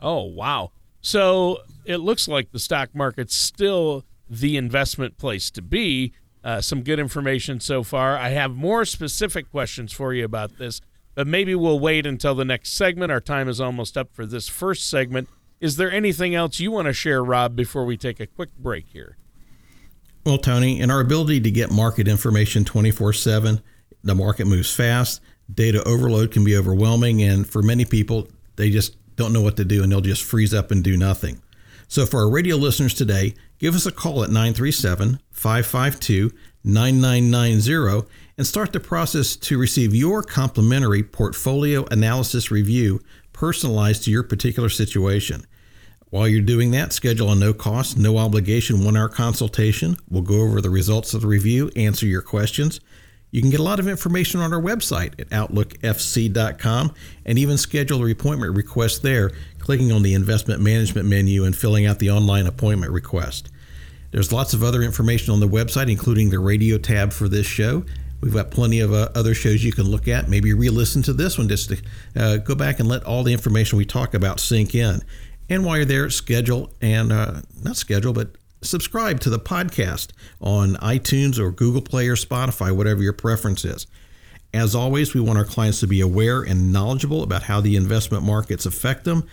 Oh, 0.00 0.24
wow. 0.24 0.70
So 1.00 1.58
it 1.84 1.98
looks 1.98 2.28
like 2.28 2.52
the 2.52 2.58
stock 2.58 2.94
market's 2.94 3.34
still 3.34 4.04
the 4.28 4.56
investment 4.56 5.18
place 5.18 5.50
to 5.50 5.62
be. 5.62 6.12
Uh, 6.42 6.60
some 6.60 6.82
good 6.82 6.98
information 6.98 7.60
so 7.60 7.82
far. 7.82 8.16
I 8.16 8.30
have 8.30 8.54
more 8.54 8.84
specific 8.84 9.50
questions 9.50 9.92
for 9.92 10.14
you 10.14 10.24
about 10.24 10.56
this, 10.56 10.80
but 11.14 11.26
maybe 11.26 11.54
we'll 11.54 11.78
wait 11.78 12.06
until 12.06 12.34
the 12.34 12.46
next 12.46 12.72
segment. 12.72 13.12
Our 13.12 13.20
time 13.20 13.48
is 13.48 13.60
almost 13.60 13.98
up 13.98 14.08
for 14.14 14.24
this 14.24 14.48
first 14.48 14.88
segment. 14.88 15.28
Is 15.60 15.76
there 15.76 15.92
anything 15.92 16.34
else 16.34 16.58
you 16.58 16.70
want 16.70 16.86
to 16.86 16.94
share, 16.94 17.22
Rob, 17.22 17.54
before 17.54 17.84
we 17.84 17.98
take 17.98 18.20
a 18.20 18.26
quick 18.26 18.56
break 18.56 18.86
here? 18.88 19.18
Well, 20.24 20.38
Tony, 20.38 20.80
in 20.80 20.90
our 20.90 21.00
ability 21.00 21.40
to 21.40 21.50
get 21.50 21.70
market 21.70 22.08
information 22.08 22.64
24 22.64 23.12
7, 23.12 23.60
the 24.02 24.14
market 24.14 24.46
moves 24.46 24.74
fast. 24.74 25.20
Data 25.52 25.82
overload 25.84 26.30
can 26.30 26.44
be 26.44 26.56
overwhelming, 26.56 27.22
and 27.22 27.46
for 27.46 27.62
many 27.62 27.84
people, 27.84 28.28
they 28.56 28.70
just 28.70 28.96
don't 29.20 29.32
know 29.32 29.42
what 29.42 29.56
to 29.58 29.64
do 29.64 29.82
and 29.82 29.92
they'll 29.92 30.00
just 30.00 30.24
freeze 30.24 30.54
up 30.54 30.70
and 30.70 30.82
do 30.82 30.96
nothing. 30.96 31.40
So, 31.88 32.06
for 32.06 32.20
our 32.20 32.30
radio 32.30 32.56
listeners 32.56 32.94
today, 32.94 33.34
give 33.58 33.74
us 33.74 33.86
a 33.86 33.92
call 33.92 34.22
at 34.24 34.30
937 34.30 35.20
552 35.30 36.30
9990 36.62 38.08
and 38.36 38.46
start 38.46 38.72
the 38.72 38.80
process 38.80 39.36
to 39.36 39.58
receive 39.58 39.94
your 39.94 40.22
complimentary 40.22 41.02
portfolio 41.02 41.84
analysis 41.90 42.50
review 42.50 43.02
personalized 43.32 44.04
to 44.04 44.10
your 44.10 44.22
particular 44.22 44.68
situation. 44.68 45.46
While 46.10 46.28
you're 46.28 46.42
doing 46.42 46.70
that, 46.72 46.92
schedule 46.92 47.30
a 47.30 47.36
no 47.36 47.52
cost, 47.52 47.96
no 47.96 48.18
obligation 48.18 48.84
one 48.84 48.96
hour 48.96 49.08
consultation. 49.08 49.96
We'll 50.08 50.22
go 50.22 50.40
over 50.40 50.60
the 50.60 50.70
results 50.70 51.14
of 51.14 51.22
the 51.22 51.28
review, 51.28 51.70
answer 51.76 52.06
your 52.06 52.22
questions, 52.22 52.80
you 53.30 53.40
can 53.40 53.50
get 53.50 53.60
a 53.60 53.64
lot 53.64 53.78
of 53.78 53.86
information 53.86 54.40
on 54.40 54.52
our 54.52 54.60
website 54.60 55.18
at 55.20 55.28
outlookfc.com 55.30 56.94
and 57.24 57.38
even 57.38 57.56
schedule 57.56 58.04
a 58.04 58.10
appointment 58.10 58.56
request 58.56 59.02
there, 59.02 59.30
clicking 59.58 59.92
on 59.92 60.02
the 60.02 60.14
investment 60.14 60.60
management 60.60 61.06
menu 61.06 61.44
and 61.44 61.54
filling 61.54 61.86
out 61.86 61.98
the 61.98 62.10
online 62.10 62.46
appointment 62.46 62.92
request. 62.92 63.50
There's 64.10 64.32
lots 64.32 64.54
of 64.54 64.64
other 64.64 64.82
information 64.82 65.32
on 65.32 65.38
the 65.38 65.48
website, 65.48 65.90
including 65.90 66.30
the 66.30 66.40
radio 66.40 66.78
tab 66.78 67.12
for 67.12 67.28
this 67.28 67.46
show. 67.46 67.84
We've 68.20 68.34
got 68.34 68.50
plenty 68.50 68.80
of 68.80 68.92
uh, 68.92 69.08
other 69.14 69.34
shows 69.34 69.64
you 69.64 69.72
can 69.72 69.88
look 69.88 70.08
at. 70.08 70.28
Maybe 70.28 70.52
re 70.52 70.68
listen 70.68 71.02
to 71.02 71.12
this 71.12 71.38
one 71.38 71.48
just 71.48 71.70
to 71.70 71.82
uh, 72.16 72.36
go 72.38 72.54
back 72.54 72.80
and 72.80 72.88
let 72.88 73.04
all 73.04 73.22
the 73.22 73.32
information 73.32 73.78
we 73.78 73.84
talk 73.84 74.12
about 74.12 74.40
sink 74.40 74.74
in. 74.74 75.00
And 75.48 75.64
while 75.64 75.76
you're 75.76 75.86
there, 75.86 76.10
schedule 76.10 76.70
and 76.80 77.12
uh, 77.12 77.40
not 77.62 77.76
schedule, 77.76 78.12
but 78.12 78.36
subscribe 78.62 79.20
to 79.20 79.30
the 79.30 79.38
podcast 79.38 80.12
on 80.40 80.74
iTunes 80.76 81.38
or 81.38 81.50
Google 81.50 81.82
Play 81.82 82.08
or 82.08 82.16
Spotify, 82.16 82.74
whatever 82.74 83.02
your 83.02 83.12
preference 83.12 83.64
is. 83.64 83.86
As 84.52 84.74
always, 84.74 85.14
we 85.14 85.20
want 85.20 85.38
our 85.38 85.44
clients 85.44 85.80
to 85.80 85.86
be 85.86 86.00
aware 86.00 86.42
and 86.42 86.72
knowledgeable 86.72 87.22
about 87.22 87.44
how 87.44 87.60
the 87.60 87.76
investment 87.76 88.24
markets 88.24 88.66
affect 88.66 89.04
them 89.04 89.26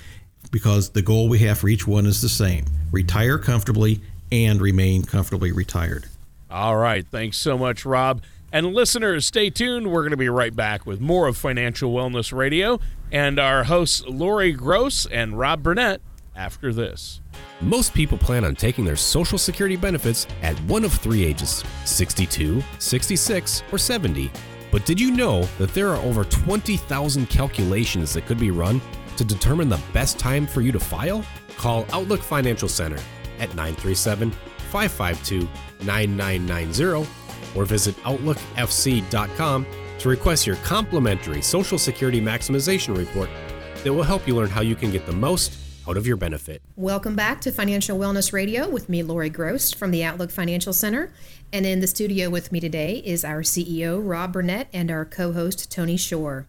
because 0.52 0.92
the 0.92 1.02
goal 1.02 1.28
we 1.28 1.40
have 1.40 1.58
for 1.58 1.68
each 1.68 1.88
one 1.88 2.06
is 2.06 2.22
the 2.22 2.30
same 2.30 2.66
retire 2.92 3.38
comfortably 3.38 4.00
and 4.32 4.62
remain 4.62 5.04
comfortably 5.04 5.52
retired. 5.52 6.06
All 6.50 6.78
right. 6.78 7.06
Thanks 7.06 7.38
so 7.38 7.58
much, 7.58 7.86
Rob. 7.86 8.22
And 8.52 8.74
listeners, 8.74 9.26
stay 9.26 9.50
tuned. 9.50 9.92
We're 9.92 10.02
going 10.02 10.12
to 10.12 10.18
be 10.18 10.30
right 10.30 10.56
back 10.56 10.86
with 10.86 11.02
more 11.02 11.28
of 11.28 11.36
Financial 11.36 11.92
Wellness 11.92 12.32
Radio 12.32 12.80
and 13.12 13.40
our 13.40 13.66
hosts, 13.66 14.06
Lori 14.08 14.54
Gross 14.54 15.06
and 15.06 15.38
Rob 15.38 15.64
Burnett, 15.64 16.02
after 16.38 16.72
this. 16.72 17.22
Most 17.60 17.94
people 17.94 18.18
plan 18.18 18.46
on 18.46 18.56
taking 18.56 18.86
their 18.86 18.96
Social 18.96 19.38
Security 19.38 19.76
benefits 19.76 20.28
at 20.42 20.56
one 20.62 20.86
of 20.86 20.94
three 20.94 21.26
ages 21.26 21.64
62, 21.86 22.64
66, 22.80 23.64
or 23.72 23.78
70. 23.78 24.32
But 24.72 24.86
did 24.86 25.00
you 25.00 25.12
know 25.12 25.44
that 25.58 25.74
there 25.74 25.90
are 25.90 26.02
over 26.04 26.24
20,000 26.26 27.30
calculations 27.30 28.14
that 28.14 28.26
could 28.26 28.40
be 28.40 28.52
run 28.52 28.82
to 29.16 29.24
determine 29.24 29.70
the 29.70 29.82
best 29.94 30.20
time 30.20 30.46
for 30.46 30.62
you 30.62 30.72
to 30.72 30.80
file? 30.80 31.26
Call 31.58 31.86
Outlook 31.92 32.22
Financial 32.22 32.70
Center 32.70 33.00
at 33.40 33.50
937 33.56 34.32
552 34.72 35.48
9990 35.86 37.10
or 37.56 37.66
visit 37.66 37.96
OutlookFC.com 38.04 39.66
to 40.00 40.10
request 40.10 40.46
your 40.46 40.58
complimentary 40.58 41.42
Social 41.42 41.80
Security 41.80 42.22
Maximization 42.22 42.96
Report 42.96 43.30
that 43.84 43.94
will 43.94 44.04
help 44.04 44.28
you 44.28 44.36
learn 44.36 44.50
how 44.50 44.62
you 44.62 44.76
can 44.76 44.92
get 44.92 45.06
the 45.06 45.14
most 45.14 45.57
out 45.88 45.98
of 45.98 46.06
your 46.06 46.18
benefit. 46.18 46.62
Welcome 46.76 47.16
back 47.16 47.40
to 47.42 47.52
Financial 47.52 47.98
Wellness 47.98 48.34
Radio 48.34 48.70
with 48.70 48.90
me, 48.90 49.04
Lori 49.04 49.30
Gross 49.30 49.72
from 49.72 49.92
the 49.92 50.04
Outlook 50.04 50.32
Financial 50.32 50.74
Center. 50.74 51.12
And 51.54 51.66
in 51.66 51.80
the 51.80 51.88
studio 51.88 52.30
with 52.30 52.52
me 52.52 52.60
today 52.60 53.02
is 53.06 53.24
our 53.24 53.42
CEO, 53.42 54.02
Rob 54.04 54.34
Burnett, 54.34 54.68
and 54.74 54.92
our 54.92 55.06
co 55.06 55.32
host, 55.32 55.72
Tony 55.72 55.96
Shore. 55.96 56.46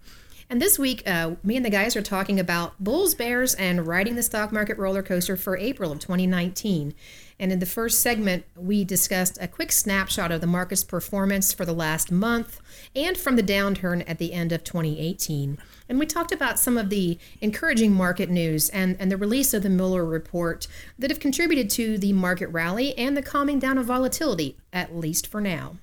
And 0.51 0.63
this 0.63 0.79
week, 0.79 1.03
uh, 1.07 1.33
me 1.43 1.57
and 1.57 1.65
the 1.65 1.71
guys 1.71 1.95
are 1.95 2.03
talking 2.03 2.41
about 2.41 2.83
bulls, 2.83 3.15
bears, 3.15 3.53
and 3.55 3.87
riding 3.87 4.17
the 4.17 4.23
stock 4.23 4.51
market 4.51 4.79
roller 4.79 5.03
coaster 5.03 5.37
for 5.37 5.59
April 5.59 5.93
of 5.93 5.99
2019. 5.99 6.95
And 7.39 7.53
in 7.53 7.59
the 7.59 7.67
first 7.67 8.01
segment, 8.01 8.47
we 8.57 8.83
discussed 8.83 9.37
a 9.43 9.47
quick 9.47 9.71
snapshot 9.71 10.33
of 10.33 10.41
the 10.41 10.47
market's 10.47 10.85
performance 10.85 11.53
for 11.53 11.67
the 11.67 11.75
last 11.75 12.11
month 12.11 12.61
and 12.97 13.19
from 13.19 13.37
the 13.37 13.43
downturn 13.43 14.03
at 14.09 14.17
the 14.17 14.33
end 14.33 14.51
of 14.51 14.65
2018. 14.65 15.59
And 15.87 15.99
we 15.99 16.07
talked 16.07 16.33
about 16.33 16.59
some 16.59 16.79
of 16.79 16.89
the 16.89 17.19
encouraging 17.43 17.93
market 17.93 18.31
news 18.31 18.71
and, 18.71 18.97
and 18.99 19.13
the 19.13 19.19
release 19.19 19.53
of 19.53 19.63
the 19.63 19.69
Mueller 19.69 20.05
report 20.05 20.67
that 20.99 21.11
have 21.11 21.21
contributed 21.21 21.69
to 21.73 21.99
the 21.99 22.15
market 22.15 22.49
rally 22.49 22.97
and 22.97 23.15
the 23.15 23.23
calming 23.23 23.59
down 23.59 23.77
of 23.77 23.85
volatility, 23.85 24.57
at 24.73 24.97
least 24.97 25.27
for 25.27 25.43
now. 25.43 25.77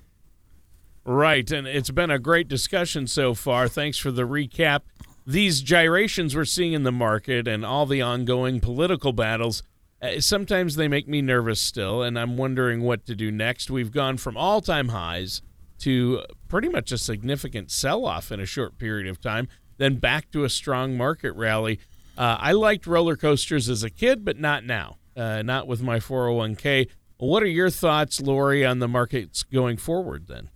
Right, 1.08 1.48
and 1.52 1.68
it's 1.68 1.92
been 1.92 2.10
a 2.10 2.18
great 2.18 2.48
discussion 2.48 3.06
so 3.06 3.32
far. 3.32 3.68
Thanks 3.68 3.96
for 3.96 4.10
the 4.10 4.24
recap. 4.24 4.80
These 5.24 5.62
gyrations 5.62 6.34
we're 6.34 6.44
seeing 6.44 6.72
in 6.72 6.82
the 6.82 6.90
market 6.90 7.46
and 7.46 7.64
all 7.64 7.86
the 7.86 8.02
ongoing 8.02 8.58
political 8.58 9.12
battles, 9.12 9.62
uh, 10.02 10.18
sometimes 10.18 10.74
they 10.74 10.88
make 10.88 11.06
me 11.06 11.22
nervous 11.22 11.60
still, 11.60 12.02
and 12.02 12.18
I'm 12.18 12.36
wondering 12.36 12.82
what 12.82 13.06
to 13.06 13.14
do 13.14 13.30
next. 13.30 13.70
We've 13.70 13.92
gone 13.92 14.16
from 14.16 14.36
all 14.36 14.60
time 14.60 14.88
highs 14.88 15.42
to 15.78 16.22
pretty 16.48 16.68
much 16.68 16.90
a 16.90 16.98
significant 16.98 17.70
sell 17.70 18.04
off 18.04 18.32
in 18.32 18.40
a 18.40 18.46
short 18.46 18.76
period 18.76 19.06
of 19.06 19.20
time, 19.20 19.46
then 19.76 19.98
back 19.98 20.32
to 20.32 20.42
a 20.42 20.48
strong 20.48 20.96
market 20.96 21.34
rally. 21.34 21.78
Uh, 22.18 22.36
I 22.40 22.50
liked 22.50 22.84
roller 22.84 23.14
coasters 23.14 23.68
as 23.68 23.84
a 23.84 23.90
kid, 23.90 24.24
but 24.24 24.40
not 24.40 24.64
now, 24.64 24.96
uh, 25.16 25.42
not 25.42 25.68
with 25.68 25.82
my 25.82 26.00
401k. 26.00 26.88
What 27.18 27.44
are 27.44 27.46
your 27.46 27.70
thoughts, 27.70 28.20
Lori, 28.20 28.64
on 28.64 28.80
the 28.80 28.88
markets 28.88 29.44
going 29.44 29.76
forward 29.76 30.26
then? 30.26 30.50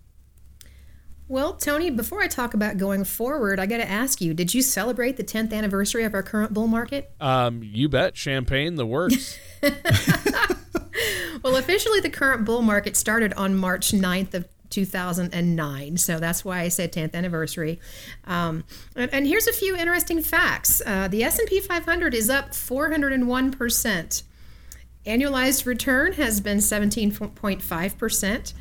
Well, 1.31 1.53
Tony, 1.53 1.89
before 1.89 2.21
I 2.21 2.27
talk 2.27 2.53
about 2.53 2.75
going 2.75 3.05
forward, 3.05 3.57
I 3.57 3.65
got 3.65 3.77
to 3.77 3.89
ask 3.89 4.19
you: 4.19 4.33
Did 4.33 4.53
you 4.53 4.61
celebrate 4.61 5.15
the 5.15 5.23
10th 5.23 5.53
anniversary 5.53 6.03
of 6.03 6.13
our 6.13 6.23
current 6.23 6.53
bull 6.53 6.67
market? 6.67 7.09
Um, 7.21 7.63
you 7.63 7.87
bet, 7.87 8.17
champagne, 8.17 8.75
the 8.75 8.85
works. 8.85 9.39
well, 11.41 11.55
officially, 11.55 12.01
the 12.01 12.09
current 12.09 12.43
bull 12.43 12.61
market 12.61 12.97
started 12.97 13.31
on 13.35 13.55
March 13.55 13.93
9th 13.93 14.33
of 14.33 14.45
2009. 14.71 15.95
So 15.95 16.19
that's 16.19 16.43
why 16.43 16.59
I 16.59 16.67
said 16.67 16.91
10th 16.91 17.13
anniversary. 17.13 17.79
Um, 18.25 18.65
and, 18.97 19.13
and, 19.13 19.25
here's 19.25 19.47
a 19.47 19.53
few 19.53 19.77
interesting 19.77 20.21
facts. 20.21 20.81
Uh, 20.85 21.07
the 21.07 21.23
S&P 21.23 21.61
500 21.61 22.13
is 22.13 22.29
up 22.29 22.53
401 22.53 23.51
percent. 23.51 24.23
Annualized 25.05 25.65
return 25.65 26.11
has 26.11 26.41
been 26.41 26.57
17.5 26.57 27.97
percent. 27.97 28.53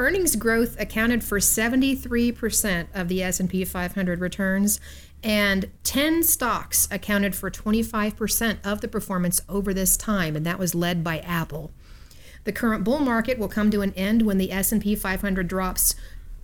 Earnings 0.00 0.34
growth 0.34 0.80
accounted 0.80 1.22
for 1.22 1.38
73% 1.38 2.86
of 2.94 3.08
the 3.08 3.22
S&P 3.22 3.66
500 3.66 4.18
returns 4.18 4.80
and 5.22 5.70
10 5.84 6.22
stocks 6.22 6.88
accounted 6.90 7.34
for 7.34 7.50
25% 7.50 8.56
of 8.64 8.80
the 8.80 8.88
performance 8.88 9.42
over 9.46 9.74
this 9.74 9.98
time 9.98 10.36
and 10.36 10.46
that 10.46 10.58
was 10.58 10.74
led 10.74 11.04
by 11.04 11.18
Apple. 11.18 11.70
The 12.44 12.52
current 12.52 12.82
bull 12.82 13.00
market 13.00 13.38
will 13.38 13.46
come 13.46 13.70
to 13.72 13.82
an 13.82 13.92
end 13.92 14.22
when 14.22 14.38
the 14.38 14.50
S&P 14.50 14.96
500 14.96 15.46
drops 15.46 15.94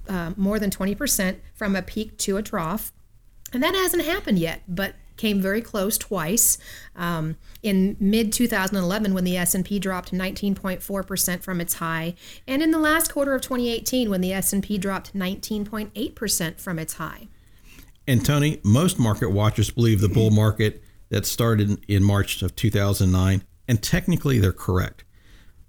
uh, 0.06 0.32
more 0.36 0.58
than 0.58 0.68
20% 0.68 1.36
from 1.54 1.74
a 1.74 1.80
peak 1.80 2.18
to 2.18 2.36
a 2.36 2.42
trough. 2.42 2.92
And 3.54 3.62
that 3.62 3.74
hasn't 3.74 4.04
happened 4.04 4.38
yet, 4.38 4.64
but 4.68 4.96
came 5.16 5.40
very 5.40 5.60
close 5.60 5.98
twice. 5.98 6.58
Um, 6.94 7.36
in 7.62 7.96
mid 7.98 8.32
2011, 8.32 9.14
when 9.14 9.24
the 9.24 9.36
S&P 9.36 9.78
dropped 9.78 10.12
19.4% 10.12 11.42
from 11.42 11.60
its 11.60 11.74
high, 11.74 12.14
and 12.46 12.62
in 12.62 12.70
the 12.70 12.78
last 12.78 13.12
quarter 13.12 13.34
of 13.34 13.42
2018, 13.42 14.10
when 14.10 14.20
the 14.20 14.32
S&P 14.32 14.78
dropped 14.78 15.14
19.8% 15.14 16.60
from 16.60 16.78
its 16.78 16.94
high. 16.94 17.28
And 18.06 18.24
Tony, 18.24 18.60
most 18.62 18.98
market 18.98 19.30
watchers 19.30 19.70
believe 19.70 20.00
the 20.00 20.08
bull 20.08 20.30
market 20.30 20.82
that 21.08 21.26
started 21.26 21.84
in 21.88 22.04
March 22.04 22.42
of 22.42 22.54
2009, 22.54 23.42
and 23.68 23.82
technically 23.82 24.38
they're 24.38 24.52
correct. 24.52 25.04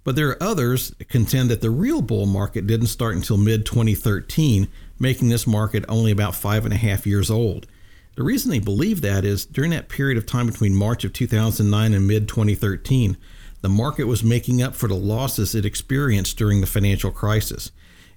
But 0.04 0.16
there 0.16 0.30
are 0.30 0.42
others 0.42 0.90
that 0.92 1.08
contend 1.08 1.50
that 1.50 1.60
the 1.60 1.70
real 1.70 2.00
bull 2.00 2.26
market 2.26 2.66
didn't 2.66 2.86
start 2.86 3.14
until 3.16 3.36
mid 3.36 3.66
2013, 3.66 4.68
making 4.98 5.28
this 5.28 5.46
market 5.46 5.84
only 5.88 6.10
about 6.10 6.34
five 6.34 6.64
and 6.64 6.72
a 6.72 6.78
half 6.78 7.06
years 7.06 7.30
old. 7.30 7.66
The 8.18 8.24
reason 8.24 8.50
they 8.50 8.58
believe 8.58 9.00
that 9.02 9.24
is 9.24 9.46
during 9.46 9.70
that 9.70 9.88
period 9.88 10.18
of 10.18 10.26
time 10.26 10.46
between 10.46 10.74
March 10.74 11.04
of 11.04 11.12
2009 11.12 11.94
and 11.94 12.04
mid 12.04 12.26
2013, 12.26 13.16
the 13.60 13.68
market 13.68 14.08
was 14.08 14.24
making 14.24 14.60
up 14.60 14.74
for 14.74 14.88
the 14.88 14.96
losses 14.96 15.54
it 15.54 15.64
experienced 15.64 16.36
during 16.36 16.60
the 16.60 16.66
financial 16.66 17.12
crisis. 17.12 17.70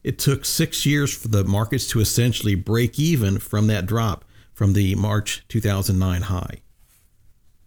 It 0.04 0.18
took 0.18 0.44
six 0.44 0.88
years 0.88 1.16
for 1.16 1.28
the 1.28 1.44
markets 1.44 1.88
to 1.90 2.00
essentially 2.00 2.56
break 2.56 2.98
even 2.98 3.38
from 3.38 3.68
that 3.68 3.86
drop 3.86 4.26
from 4.56 4.74
the 4.74 4.96
March 4.96 5.46
2009 5.50 6.24
high. 6.24 6.64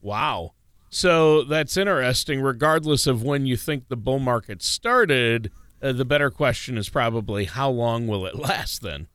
Wow. 0.02 0.54
So 0.90 1.44
that's 1.44 1.76
interesting. 1.76 2.40
Regardless 2.40 3.06
of 3.06 3.22
when 3.22 3.46
you 3.46 3.56
think 3.56 3.86
the 3.86 3.96
bull 3.96 4.18
market 4.18 4.60
started, 4.60 5.52
uh, 5.80 5.92
the 5.92 6.04
better 6.04 6.30
question 6.30 6.78
is 6.78 6.88
probably 6.88 7.44
how 7.44 7.70
long 7.70 8.08
will 8.08 8.26
it 8.26 8.34
last 8.36 8.82
then? 8.82 9.06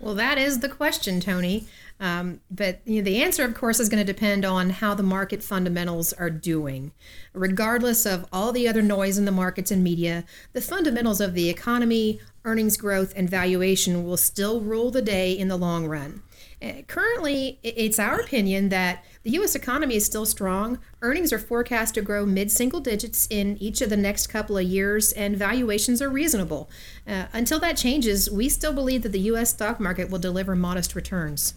Well, 0.00 0.14
that 0.14 0.38
is 0.38 0.60
the 0.60 0.68
question, 0.68 1.20
Tony. 1.20 1.66
Um, 2.00 2.40
but 2.50 2.80
you 2.86 2.96
know, 2.96 3.04
the 3.04 3.22
answer, 3.22 3.44
of 3.44 3.54
course, 3.54 3.78
is 3.78 3.90
going 3.90 4.04
to 4.04 4.12
depend 4.12 4.46
on 4.46 4.70
how 4.70 4.94
the 4.94 5.02
market 5.02 5.42
fundamentals 5.42 6.14
are 6.14 6.30
doing. 6.30 6.92
Regardless 7.34 8.06
of 8.06 8.26
all 8.32 8.50
the 8.50 8.66
other 8.66 8.80
noise 8.80 9.18
in 9.18 9.26
the 9.26 9.30
markets 9.30 9.70
and 9.70 9.84
media, 9.84 10.24
the 10.54 10.62
fundamentals 10.62 11.20
of 11.20 11.34
the 11.34 11.50
economy, 11.50 12.18
earnings 12.46 12.78
growth, 12.78 13.12
and 13.14 13.28
valuation 13.28 14.04
will 14.06 14.16
still 14.16 14.62
rule 14.62 14.90
the 14.90 15.02
day 15.02 15.32
in 15.32 15.48
the 15.48 15.58
long 15.58 15.86
run. 15.86 16.22
Uh, 16.62 16.82
currently, 16.86 17.58
it's 17.62 17.98
our 17.98 18.20
opinion 18.20 18.68
that 18.68 19.04
the 19.22 19.30
U.S. 19.32 19.54
economy 19.54 19.96
is 19.96 20.04
still 20.04 20.26
strong. 20.26 20.78
Earnings 21.00 21.32
are 21.32 21.38
forecast 21.38 21.94
to 21.94 22.02
grow 22.02 22.26
mid 22.26 22.50
single 22.50 22.80
digits 22.80 23.26
in 23.30 23.56
each 23.58 23.80
of 23.80 23.88
the 23.90 23.96
next 23.96 24.26
couple 24.26 24.58
of 24.58 24.64
years, 24.64 25.12
and 25.12 25.36
valuations 25.36 26.02
are 26.02 26.10
reasonable. 26.10 26.70
Uh, 27.06 27.26
until 27.32 27.58
that 27.60 27.76
changes, 27.76 28.30
we 28.30 28.48
still 28.48 28.72
believe 28.72 29.02
that 29.02 29.12
the 29.12 29.20
U.S. 29.20 29.50
stock 29.50 29.80
market 29.80 30.10
will 30.10 30.18
deliver 30.18 30.54
modest 30.54 30.94
returns. 30.94 31.54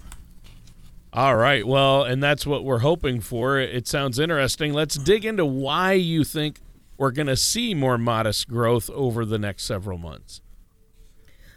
All 1.12 1.36
right. 1.36 1.68
Well, 1.68 2.04
and 2.04 2.24
that's 2.24 2.46
what 2.46 2.64
we're 2.64 2.80
hoping 2.80 3.22
for. 3.22 3.60
It 3.60 3.88
sounds 3.88 4.18
interesting. 4.18 4.74
Let's 4.74 4.96
dig 4.96 5.26
into 5.26 5.46
why 5.46 5.94
you 5.94 6.24
think 6.24 6.60
we're 6.98 7.12
going 7.12 7.28
to 7.28 7.38
see 7.38 7.76
more 7.76 7.98
modest 7.98 8.48
growth 8.48 8.90
over 8.90 9.24
the 9.24 9.38
next 9.38 9.66
several 9.66 9.98
months. 9.98 10.42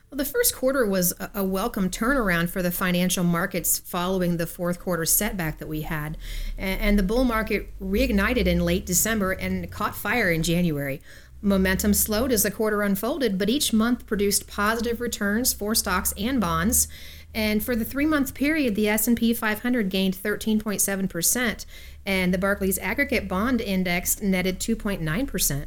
Well, 0.09 0.19
the 0.19 0.25
first 0.25 0.55
quarter 0.55 0.87
was 0.87 1.13
a 1.35 1.43
welcome 1.43 1.91
turnaround 1.91 2.49
for 2.51 2.63
the 2.63 2.71
financial 2.71 3.25
markets 3.25 3.81
following 3.81 4.37
the 4.37 4.47
fourth 4.47 4.79
quarter 4.79 5.05
setback 5.05 5.59
that 5.59 5.67
we 5.67 5.81
had. 5.81 6.17
And 6.57 6.97
the 6.97 7.03
bull 7.03 7.25
market 7.25 7.77
reignited 7.81 8.47
in 8.47 8.65
late 8.65 8.87
December 8.87 9.33
and 9.33 9.69
caught 9.69 9.97
fire 9.97 10.31
in 10.31 10.45
January. 10.45 11.03
Momentum 11.43 11.93
slowed 11.93 12.31
as 12.31 12.45
the 12.45 12.53
quarter 12.53 12.83
unfolded, 12.83 13.37
but 13.37 13.51
each 13.51 13.73
month 13.73 14.07
produced 14.07 14.47
positive 14.47 15.01
returns 15.01 15.53
for 15.53 15.75
stocks 15.75 16.15
and 16.17 16.41
bonds. 16.41 16.87
And 17.35 17.65
for 17.65 17.75
the 17.75 17.85
three-month 17.85 18.33
period, 18.33 18.77
the 18.77 18.89
S&P 18.89 19.35
500 19.35 19.91
gained 19.91 20.17
13.7%, 20.17 21.67
and 22.07 22.33
the 22.33 22.39
Barclays 22.39 22.79
Aggregate 22.79 23.27
Bond 23.27 23.61
Index 23.61 24.23
netted 24.23 24.61
2.9%. 24.61 25.67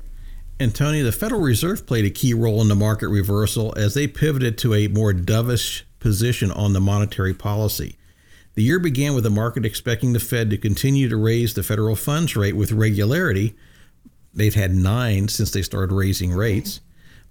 And 0.59 0.75
Tony, 0.75 1.01
the 1.01 1.13
Federal 1.13 1.41
Reserve 1.41 1.87
played 1.87 2.03
a 2.03 2.09
key 2.09 2.33
role 2.33 2.61
in 2.61 2.67
the 2.67 2.75
market 2.75 3.07
reversal 3.07 3.73
as 3.77 3.93
they 3.93 4.07
pivoted 4.07 4.57
to 4.57 4.73
a 4.73 4.89
more 4.89 5.13
dovish 5.13 5.83
position 5.99 6.51
on 6.51 6.73
the 6.73 6.81
monetary 6.81 7.33
policy. 7.33 7.97
The 8.55 8.63
year 8.63 8.79
began 8.79 9.13
with 9.13 9.23
the 9.23 9.29
market 9.29 9.65
expecting 9.65 10.11
the 10.11 10.19
Fed 10.19 10.49
to 10.49 10.57
continue 10.57 11.07
to 11.07 11.15
raise 11.15 11.53
the 11.53 11.63
federal 11.63 11.95
funds 11.95 12.35
rate 12.35 12.57
with 12.57 12.73
regularity. 12.73 13.55
They've 14.33 14.53
had 14.53 14.75
nine 14.75 15.29
since 15.29 15.51
they 15.51 15.61
started 15.61 15.95
raising 15.95 16.33
rates. 16.33 16.81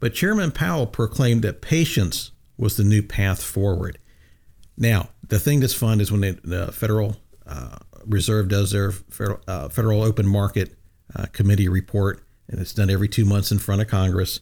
But 0.00 0.14
Chairman 0.14 0.52
Powell 0.52 0.86
proclaimed 0.86 1.42
that 1.42 1.60
patience 1.60 2.30
was 2.56 2.76
the 2.76 2.84
new 2.84 3.02
path 3.02 3.42
forward. 3.42 3.98
Now, 4.76 5.10
the 5.26 5.38
thing 5.38 5.60
that's 5.60 5.74
fun 5.74 6.00
is 6.00 6.10
when 6.10 6.20
the 6.20 6.72
Federal 6.72 7.16
uh, 7.46 7.76
Reserve 8.06 8.48
does 8.48 8.70
their 8.70 8.92
Federal, 8.92 9.40
uh, 9.46 9.68
Federal 9.68 10.02
Open 10.02 10.26
Market 10.26 10.76
uh, 11.14 11.26
Committee 11.26 11.68
report 11.68 12.22
and 12.48 12.60
it's 12.60 12.72
done 12.72 12.90
every 12.90 13.08
two 13.08 13.24
months 13.24 13.52
in 13.52 13.58
front 13.58 13.80
of 13.80 13.88
Congress. 13.88 14.40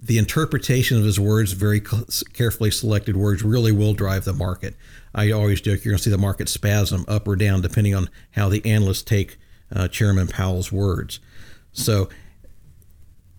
The 0.00 0.18
interpretation 0.18 0.98
of 0.98 1.04
his 1.04 1.18
words, 1.20 1.52
very 1.52 1.80
carefully 2.32 2.70
selected 2.70 3.16
words, 3.16 3.42
really 3.42 3.72
will 3.72 3.94
drive 3.94 4.24
the 4.24 4.32
market. 4.32 4.74
I 5.14 5.30
always 5.30 5.60
joke 5.60 5.84
you're 5.84 5.92
going 5.92 5.98
to 5.98 6.02
see 6.02 6.10
the 6.10 6.18
market 6.18 6.48
spasm 6.48 7.04
up 7.08 7.28
or 7.28 7.36
down 7.36 7.62
depending 7.62 7.94
on 7.94 8.10
how 8.32 8.48
the 8.48 8.64
analysts 8.66 9.02
take 9.02 9.38
uh, 9.74 9.88
Chairman 9.88 10.26
Powell's 10.26 10.72
words. 10.72 11.20
So 11.72 12.08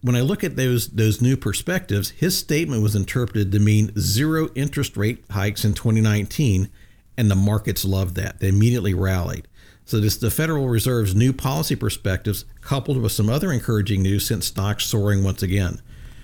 when 0.02 0.16
I 0.16 0.22
look 0.22 0.44
at 0.44 0.56
those 0.56 0.90
those 0.90 1.20
new 1.20 1.36
perspectives, 1.36 2.12
his 2.12 2.38
statement 2.38 2.84
was 2.84 2.96
interpreted 2.96 3.52
to 3.52 3.60
mean 3.60 3.92
zero 3.98 4.50
interest 4.54 4.96
rate 4.96 5.26
hikes 5.32 5.66
in 5.66 5.74
2019, 5.74 6.70
and 7.18 7.32
the 7.32 7.36
markets 7.36 7.84
loved 7.84 8.16
that. 8.16 8.40
They 8.40 8.50
immediately 8.50 8.94
rallied. 8.94 9.48
So 9.86 10.00
this 10.00 10.18
the 10.18 10.32
Federal 10.32 10.68
Reserve's 10.68 11.16
new 11.16 11.32
policy 11.32 11.76
perspectives 11.76 12.46
coupled 12.62 13.02
with 13.02 13.12
some 13.12 13.30
other 13.30 13.52
encouraging 13.52 14.02
news 14.02 14.26
sent 14.26 14.44
stocks 14.44 14.86
soaring 14.86 15.24
once 15.24 15.44
again. 15.44 15.80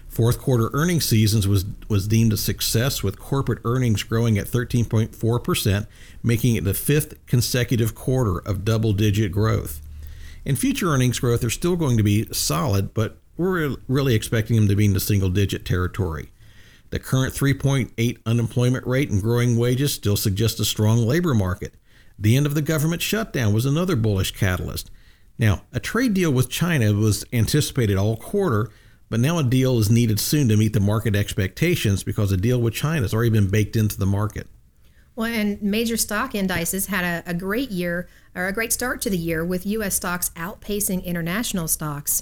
Fourth 0.07 0.39
quarter 0.39 0.71
earnings 0.73 1.05
seasons 1.05 1.47
was 1.47 1.63
was 1.87 2.07
deemed 2.07 2.33
a 2.33 2.37
success 2.37 3.03
with 3.03 3.19
corporate 3.19 3.61
earnings 3.63 4.01
growing 4.01 4.37
at 4.39 4.47
13.4%, 4.47 5.87
making 6.23 6.55
it 6.55 6.63
the 6.63 6.73
fifth 6.73 7.25
consecutive 7.27 7.93
quarter 7.93 8.39
of 8.39 8.65
double-digit 8.65 9.31
growth. 9.31 9.79
And 10.43 10.57
future 10.57 10.89
earnings 10.89 11.19
growth 11.19 11.43
are 11.43 11.51
still 11.51 11.75
going 11.75 11.97
to 11.97 12.03
be 12.03 12.25
solid, 12.33 12.95
but 12.95 13.17
we're 13.37 13.75
really 13.87 14.15
expecting 14.15 14.55
them 14.55 14.67
to 14.67 14.75
be 14.75 14.85
in 14.85 14.93
the 14.93 14.99
single-digit 14.99 15.65
territory. 15.65 16.31
The 16.89 16.99
current 16.99 17.33
3.8 17.33 18.17
unemployment 18.25 18.85
rate 18.85 19.11
and 19.11 19.21
growing 19.21 19.55
wages 19.55 19.93
still 19.93 20.17
suggest 20.17 20.59
a 20.59 20.65
strong 20.65 20.97
labor 20.97 21.33
market. 21.33 21.75
The 22.21 22.37
end 22.37 22.45
of 22.45 22.53
the 22.53 22.61
government 22.61 23.01
shutdown 23.01 23.51
was 23.51 23.65
another 23.65 23.95
bullish 23.95 24.31
catalyst. 24.31 24.91
Now, 25.39 25.63
a 25.73 25.79
trade 25.79 26.13
deal 26.13 26.31
with 26.31 26.49
China 26.49 26.93
was 26.93 27.25
anticipated 27.33 27.97
all 27.97 28.15
quarter, 28.15 28.69
but 29.09 29.19
now 29.19 29.39
a 29.39 29.43
deal 29.43 29.79
is 29.79 29.89
needed 29.89 30.19
soon 30.19 30.47
to 30.49 30.55
meet 30.55 30.73
the 30.73 30.79
market 30.79 31.15
expectations 31.15 32.03
because 32.03 32.31
a 32.31 32.37
deal 32.37 32.61
with 32.61 32.75
China 32.75 33.01
has 33.01 33.13
already 33.15 33.31
been 33.31 33.49
baked 33.49 33.75
into 33.75 33.97
the 33.97 34.05
market. 34.05 34.45
Well, 35.15 35.31
and 35.33 35.59
major 35.63 35.97
stock 35.97 36.35
indices 36.35 36.85
had 36.85 37.03
a, 37.03 37.31
a, 37.31 37.33
great 37.33 37.71
year 37.71 38.07
or 38.35 38.45
a 38.45 38.53
great 38.53 38.71
start 38.71 39.01
to 39.01 39.09
the 39.09 39.17
year 39.17 39.43
with 39.43 39.65
U.S. 39.65 39.95
stocks 39.95 40.29
outpacing 40.35 41.03
international 41.03 41.67
stocks. 41.67 42.21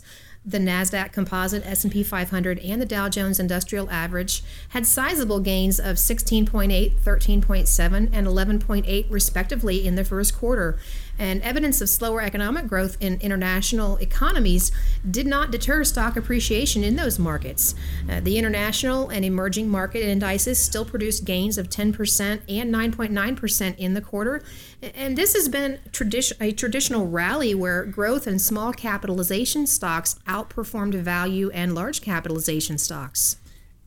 The 0.50 0.58
Nasdaq 0.58 1.12
Composite, 1.12 1.63
S&P 1.63 2.01
500, 2.01 2.58
and 2.58 2.82
the 2.82 2.86
Dow 2.86 3.08
Jones 3.08 3.39
Industrial 3.39 3.88
Average 3.91 4.41
had 4.70 4.88
sizable 4.88 5.39
gains 5.39 5.79
of 5.79 5.98
16.8, 5.98 6.94
13.7, 6.94 8.10
and 8.12 8.25
11.8 8.25 9.06
respectively 9.12 9.86
in 9.86 9.94
the 9.94 10.03
first 10.03 10.36
quarter. 10.36 10.79
And 11.19 11.41
evidence 11.44 11.81
of 11.81 11.89
slower 11.89 12.22
economic 12.22 12.65
growth 12.65 12.98
in 13.01 13.20
international 13.20 13.98
economies 13.98 14.72
did 15.11 15.27
not 15.27 15.51
deter 15.51 15.83
stock 15.83 16.15
appreciation 16.15 16.83
in 16.83 16.96
those 16.96 17.20
markets. 17.20 17.75
Uh, 18.09 18.22
the 18.22 18.37
international 18.37 19.09
and 19.09 19.25
emerging 19.25 19.70
market 19.70 20.01
indices 20.01 20.57
still 20.57 20.85
produced 20.85 21.25
gains 21.25 21.57
of 21.57 21.70
10% 21.70 22.41
and 22.48 22.74
9.9% 22.74 23.77
in 23.77 23.94
the 23.94 24.01
quarter. 24.01 24.41
And 24.81 25.17
this 25.17 25.33
has 25.33 25.50
been 25.50 25.79
tradition, 25.91 26.37
a 26.39 26.53
traditional 26.53 27.07
rally 27.07 27.53
where 27.53 27.83
growth 27.85 28.25
and 28.25 28.41
small 28.41 28.72
capitalization 28.72 29.67
stocks 29.67 30.15
outperformed 30.25 30.96
value 30.96 31.51
and 31.51 31.75
large 31.75 32.01
capitalization 32.01 32.77
stocks. 32.77 33.35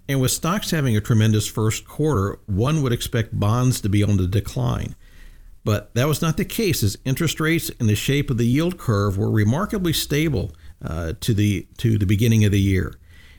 And 0.08 0.20
with 0.20 0.32
stocks 0.32 0.70
having 0.70 0.96
a 0.96 1.00
tremendous 1.00 1.46
first 1.46 1.86
quarter, 1.86 2.38
one 2.46 2.82
would 2.82 2.92
expect 2.92 3.38
bonds 3.38 3.80
to 3.80 3.88
be 3.88 4.02
on 4.02 4.18
the 4.18 4.26
decline. 4.26 4.94
But 5.64 5.94
that 5.94 6.08
was 6.08 6.20
not 6.20 6.36
the 6.36 6.44
case, 6.44 6.82
as 6.82 6.98
interest 7.04 7.38
rates 7.38 7.70
and 7.78 7.88
the 7.88 7.94
shape 7.94 8.30
of 8.30 8.38
the 8.38 8.46
yield 8.46 8.78
curve 8.78 9.16
were 9.16 9.30
remarkably 9.30 9.92
stable 9.92 10.52
uh, 10.84 11.12
to 11.20 11.32
the 11.32 11.66
to 11.78 11.98
the 11.98 12.06
beginning 12.06 12.44
of 12.44 12.52
the 12.52 12.60
year. 12.60 12.94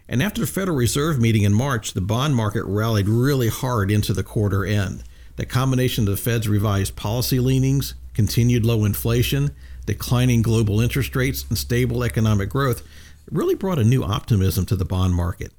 And 0.08 0.22
after 0.22 0.42
the 0.42 0.48
Federal 0.48 0.78
Reserve 0.78 1.20
meeting 1.20 1.44
in 1.44 1.54
March, 1.54 1.94
the 1.94 2.02
bond 2.02 2.36
market 2.36 2.64
rallied 2.66 3.10
really 3.10 3.50
hard 3.50 3.92
into 3.92 4.14
the 4.14 4.24
quarter 4.24 4.66
end. 4.66 5.04
The 5.36 5.46
combination 5.46 6.08
of 6.08 6.12
the 6.12 6.22
Fed's 6.22 6.48
revised 6.48 6.96
policy 6.96 7.40
leanings, 7.40 7.96
continued 8.14 8.66
low 8.66 8.86
inflation, 8.86 9.52
declining 9.86 10.42
global 10.42 10.80
interest 10.80 11.16
rates, 11.16 11.46
and 11.50 11.58
stable 11.58 12.04
economic 12.04 12.50
growth 12.50 12.84
really 13.32 13.56
brought 13.56 13.80
a 13.80 13.84
new 13.84 14.04
optimism 14.04 14.66
to 14.68 14.76
the 14.76 14.86
bond 14.86 15.16
market. 15.16 15.52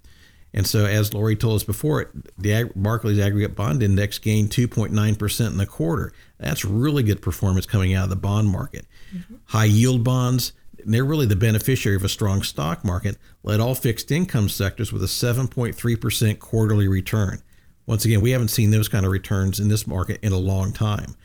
And 0.56 0.68
so, 0.68 0.86
as 0.86 1.12
Lori 1.12 1.34
told 1.34 1.56
us 1.56 1.64
before, 1.64 2.12
the 2.38 2.70
Barclays 2.76 3.18
Aggregate 3.18 3.56
Bond 3.56 3.82
Index 3.82 4.18
gained 4.18 4.50
2.9% 4.50 5.46
in 5.48 5.56
the 5.58 5.66
quarter. 5.66 6.12
That's 6.38 6.64
really 6.64 7.02
good 7.02 7.20
performance 7.20 7.66
coming 7.66 7.92
out 7.92 8.04
of 8.04 8.10
the 8.10 8.16
bond 8.16 8.50
market. 8.50 8.86
Mm-hmm. 9.12 9.34
High 9.46 9.64
yield 9.64 10.04
bonds, 10.04 10.52
they're 10.86 11.04
really 11.04 11.26
the 11.26 11.34
beneficiary 11.34 11.96
of 11.96 12.04
a 12.04 12.08
strong 12.08 12.44
stock 12.44 12.84
market, 12.84 13.16
led 13.42 13.58
all 13.58 13.74
fixed 13.74 14.12
income 14.12 14.48
sectors 14.48 14.92
with 14.92 15.02
a 15.02 15.06
7.3% 15.06 16.38
quarterly 16.38 16.86
return. 16.86 17.42
Once 17.86 18.04
again, 18.04 18.20
we 18.20 18.30
haven't 18.30 18.48
seen 18.48 18.70
those 18.70 18.88
kind 18.88 19.04
of 19.04 19.10
returns 19.10 19.58
in 19.58 19.66
this 19.66 19.88
market 19.88 20.20
in 20.22 20.32
a 20.32 20.38
long 20.38 20.72
time. 20.72 21.16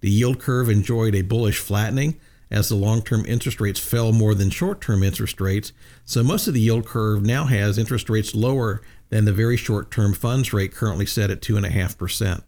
The 0.00 0.10
yield 0.10 0.38
curve 0.38 0.68
enjoyed 0.68 1.16
a 1.16 1.22
bullish 1.22 1.58
flattening, 1.58 2.20
as 2.50 2.68
the 2.68 2.74
long 2.74 3.02
term 3.02 3.24
interest 3.26 3.60
rates 3.60 3.80
fell 3.80 4.12
more 4.12 4.34
than 4.34 4.50
short 4.50 4.80
term 4.80 5.02
interest 5.02 5.40
rates. 5.40 5.72
So 6.04 6.22
most 6.22 6.46
of 6.46 6.54
the 6.54 6.60
yield 6.60 6.86
curve 6.86 7.24
now 7.24 7.44
has 7.44 7.78
interest 7.78 8.08
rates 8.08 8.34
lower 8.34 8.82
than 9.08 9.24
the 9.24 9.32
very 9.32 9.56
short 9.56 9.90
term 9.90 10.12
funds 10.12 10.52
rate 10.52 10.72
currently 10.72 11.06
set 11.06 11.30
at 11.30 11.40
2.5%. 11.40 12.42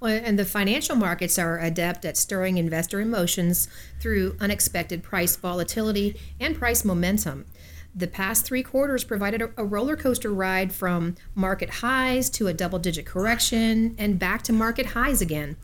Well, 0.00 0.20
and 0.22 0.38
the 0.38 0.44
financial 0.44 0.94
markets 0.94 1.38
are 1.38 1.58
adept 1.58 2.04
at 2.04 2.16
stirring 2.16 2.56
investor 2.56 3.00
emotions 3.00 3.68
through 4.00 4.36
unexpected 4.40 5.02
price 5.02 5.34
volatility 5.34 6.20
and 6.38 6.56
price 6.56 6.84
momentum. 6.84 7.46
The 7.94 8.06
past 8.06 8.44
three 8.44 8.62
quarters 8.62 9.02
provided 9.02 9.42
a, 9.56 9.64
roller 9.64 9.96
coaster 9.96 10.32
ride 10.32 10.72
from 10.72 11.16
market 11.34 11.70
highs 11.70 12.30
to 12.30 12.46
a 12.46 12.54
double 12.54 12.78
digit 12.78 13.06
correction 13.06 13.96
and 13.98 14.20
back 14.20 14.42
to 14.42 14.52
market 14.52 14.86
highs 14.86 15.20
again. 15.20 15.56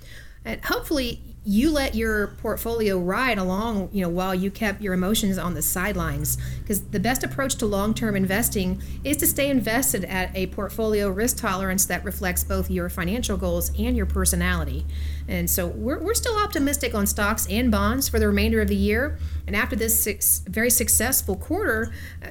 And 0.44 0.64
hopefully, 0.64 1.33
you 1.46 1.70
let 1.70 1.94
your 1.94 2.28
portfolio 2.38 2.98
ride 2.98 3.36
along, 3.36 3.90
you 3.92 4.02
know, 4.02 4.08
while 4.08 4.34
you 4.34 4.50
kept 4.50 4.80
your 4.80 4.94
emotions 4.94 5.36
on 5.36 5.52
the 5.52 5.60
sidelines. 5.60 6.38
Because 6.60 6.82
the 6.84 7.00
best 7.00 7.22
approach 7.22 7.56
to 7.56 7.66
long-term 7.66 8.16
investing 8.16 8.80
is 9.04 9.18
to 9.18 9.26
stay 9.26 9.50
invested 9.50 10.04
at 10.04 10.34
a 10.34 10.46
portfolio 10.48 11.08
risk 11.08 11.36
tolerance 11.36 11.84
that 11.86 12.02
reflects 12.02 12.44
both 12.44 12.70
your 12.70 12.88
financial 12.88 13.36
goals 13.36 13.70
and 13.78 13.94
your 13.94 14.06
personality. 14.06 14.86
And 15.28 15.48
so 15.50 15.66
we're, 15.66 15.98
we're 15.98 16.14
still 16.14 16.36
optimistic 16.42 16.94
on 16.94 17.06
stocks 17.06 17.46
and 17.50 17.70
bonds 17.70 18.08
for 18.08 18.18
the 18.18 18.26
remainder 18.26 18.62
of 18.62 18.68
the 18.68 18.76
year. 18.76 19.18
And 19.46 19.54
after 19.54 19.76
this 19.76 19.98
six, 19.98 20.42
very 20.48 20.70
successful 20.70 21.36
quarter, 21.36 21.92
uh, 22.22 22.28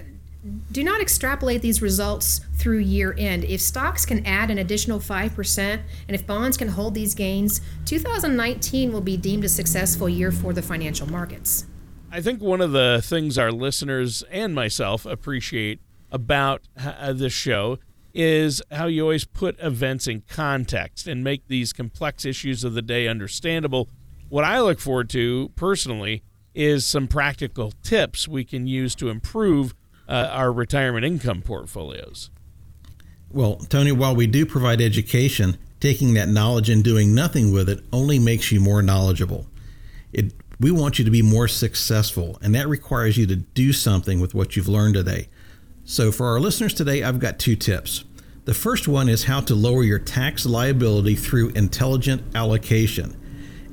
do 0.71 0.83
not 0.83 1.01
extrapolate 1.01 1.61
these 1.61 1.81
results 1.81 2.41
through 2.55 2.79
year 2.79 3.15
end. 3.17 3.45
If 3.45 3.61
stocks 3.61 4.05
can 4.05 4.25
add 4.25 4.51
an 4.51 4.57
additional 4.57 4.99
5%, 4.99 5.59
and 5.59 5.81
if 6.09 6.27
bonds 6.27 6.57
can 6.57 6.67
hold 6.67 6.93
these 6.93 7.15
gains, 7.15 7.61
2019 7.85 8.91
will 8.91 9.01
be 9.01 9.15
deemed 9.15 9.45
a 9.45 9.49
successful 9.49 10.09
year 10.09 10.31
for 10.31 10.53
the 10.53 10.61
financial 10.61 11.09
markets. 11.09 11.65
I 12.11 12.21
think 12.21 12.41
one 12.41 12.61
of 12.61 12.71
the 12.71 13.01
things 13.03 13.37
our 13.37 13.51
listeners 13.51 14.23
and 14.29 14.53
myself 14.53 15.05
appreciate 15.05 15.79
about 16.11 16.61
uh, 16.77 17.13
this 17.13 17.33
show 17.33 17.79
is 18.13 18.61
how 18.71 18.85
you 18.85 19.01
always 19.01 19.25
put 19.25 19.59
events 19.59 20.07
in 20.07 20.21
context 20.29 21.07
and 21.07 21.23
make 21.23 21.47
these 21.47 21.73
complex 21.73 22.25
issues 22.25 22.63
of 22.63 22.73
the 22.73 22.81
day 22.81 23.07
understandable. 23.07 23.89
What 24.29 24.43
I 24.43 24.59
look 24.59 24.79
forward 24.79 25.09
to 25.11 25.51
personally 25.55 26.21
is 26.53 26.85
some 26.85 27.07
practical 27.07 27.71
tips 27.81 28.27
we 28.27 28.43
can 28.43 28.67
use 28.67 28.93
to 28.95 29.09
improve 29.09 29.73
uh, 30.07 30.29
our 30.31 30.51
retirement 30.51 31.05
income 31.05 31.41
portfolios. 31.41 32.29
Well, 33.31 33.55
Tony, 33.55 33.91
while 33.91 34.15
we 34.15 34.27
do 34.27 34.45
provide 34.45 34.79
education, 34.79 35.57
taking 35.79 36.13
that 36.13 36.29
knowledge 36.29 36.69
and 36.69 36.83
doing 36.83 37.13
nothing 37.15 37.51
with 37.51 37.67
it 37.67 37.83
only 37.91 38.19
makes 38.19 38.51
you 38.51 38.59
more 38.59 38.81
knowledgeable. 38.81 39.47
It, 40.11 40.33
we 40.59 40.71
want 40.71 40.99
you 40.99 41.05
to 41.05 41.11
be 41.11 41.21
more 41.21 41.47
successful, 41.47 42.37
and 42.41 42.53
that 42.55 42.67
requires 42.67 43.17
you 43.17 43.25
to 43.27 43.35
do 43.35 43.73
something 43.73 44.19
with 44.19 44.33
what 44.33 44.55
you've 44.55 44.67
learned 44.67 44.93
today. 44.93 45.29
So, 45.83 46.11
for 46.11 46.27
our 46.27 46.39
listeners 46.39 46.73
today, 46.73 47.03
I've 47.03 47.19
got 47.19 47.39
two 47.39 47.55
tips. 47.55 48.05
The 48.45 48.53
first 48.53 48.87
one 48.87 49.09
is 49.09 49.25
how 49.25 49.41
to 49.41 49.55
lower 49.55 49.83
your 49.83 49.99
tax 49.99 50.45
liability 50.45 51.15
through 51.15 51.49
intelligent 51.49 52.35
allocation. 52.35 53.19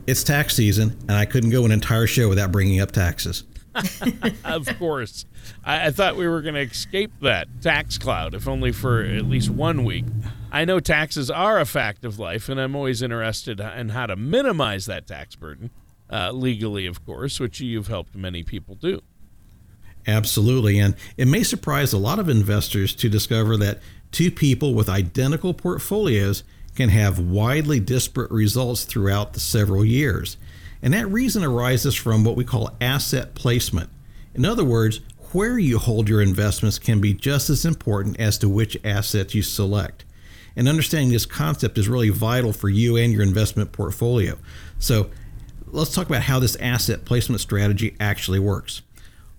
It's 0.07 0.25
tax 0.25 0.57
season, 0.57 0.97
and 1.03 1.13
I 1.13 1.27
couldn't 1.27 1.51
go 1.51 1.65
an 1.65 1.71
entire 1.71 2.07
show 2.07 2.29
without 2.29 2.51
bringing 2.51 2.81
up 2.81 2.93
taxes. 2.93 3.45
of 4.45 4.79
course. 4.79 5.25
I, 5.65 5.87
I, 5.87 5.91
thought 5.91 6.17
we 6.17 6.27
were 6.27 6.43
going 6.43 6.55
to 6.55 6.61
escape 6.63 7.13
that 7.23 7.49
tax 7.63 7.99
cloud, 7.99 8.35
if 8.35 8.49
only 8.49 8.73
for 8.73 9.03
at 9.03 9.27
least 9.27 9.51
one 9.51 9.85
week. 9.85 10.05
I 10.51 10.65
know 10.65 10.81
taxes 10.81 11.31
are 11.31 11.61
a 11.61 11.65
fact 11.65 12.05
of 12.05 12.19
life, 12.19 12.49
and 12.49 12.61
I'm 12.61 12.75
always 12.75 13.03
interested 13.03 13.61
in 13.61 13.91
how 13.91 14.07
to 14.07 14.17
minimize 14.17 14.87
that 14.87 15.07
tax 15.07 15.37
burden, 15.37 15.71
uh, 16.11 16.33
legally, 16.33 16.87
of 16.87 17.05
course, 17.07 17.39
which 17.39 17.61
you've 17.61 17.87
helped 17.87 18.17
many 18.17 18.43
people 18.43 18.75
do. 18.75 19.03
Absolutely. 20.07 20.79
And 20.79 20.97
it 21.17 21.29
may 21.29 21.43
surprise 21.43 21.93
a 21.93 21.99
lot 21.99 22.19
of 22.19 22.29
investors 22.29 22.95
to 22.97 23.09
discover 23.09 23.57
that 23.59 23.81
two 24.11 24.31
people 24.31 24.75
with 24.75 24.89
identical 24.89 25.55
portfolios 25.55 26.43
can 26.75 26.89
have 26.89 27.19
widely 27.19 27.79
disparate 27.79 28.31
results 28.31 28.85
throughout 28.85 29.35
the 29.35 29.41
several 29.41 29.85
years. 29.85 30.37
And 30.83 30.95
that 30.95 31.11
reason 31.11 31.45
arises 31.45 31.95
from 31.95 32.25
what 32.25 32.37
we 32.37 32.45
call 32.45 32.77
asset 32.81 33.35
placement. 33.35 33.91
In 34.35 34.45
other 34.45 34.65
words, 34.65 35.01
where 35.33 35.59
you 35.59 35.79
hold 35.79 36.09
your 36.09 36.21
investments 36.21 36.79
can 36.79 37.01
be 37.01 37.15
just 37.15 37.51
as 37.51 37.65
important 37.65 38.19
as 38.19 38.39
to 38.39 38.49
which 38.49 38.77
assets 38.85 39.35
you 39.35 39.43
select. 39.43 40.05
And 40.57 40.69
understanding 40.69 41.13
this 41.13 41.27
concept 41.27 41.79
is 41.79 41.89
really 41.89 42.09
vital 42.09 42.53
for 42.53 42.69
you 42.69 42.97
and 42.97 43.13
your 43.13 43.23
investment 43.23 43.73
portfolio. 43.73 44.37
So, 44.79 45.11
let's 45.67 45.95
talk 45.95 46.07
about 46.07 46.23
how 46.23 46.41
this 46.41 46.57
asset 46.57 47.05
placement 47.05 47.41
strategy 47.41 47.97
actually 48.01 48.41
works. 48.41 48.83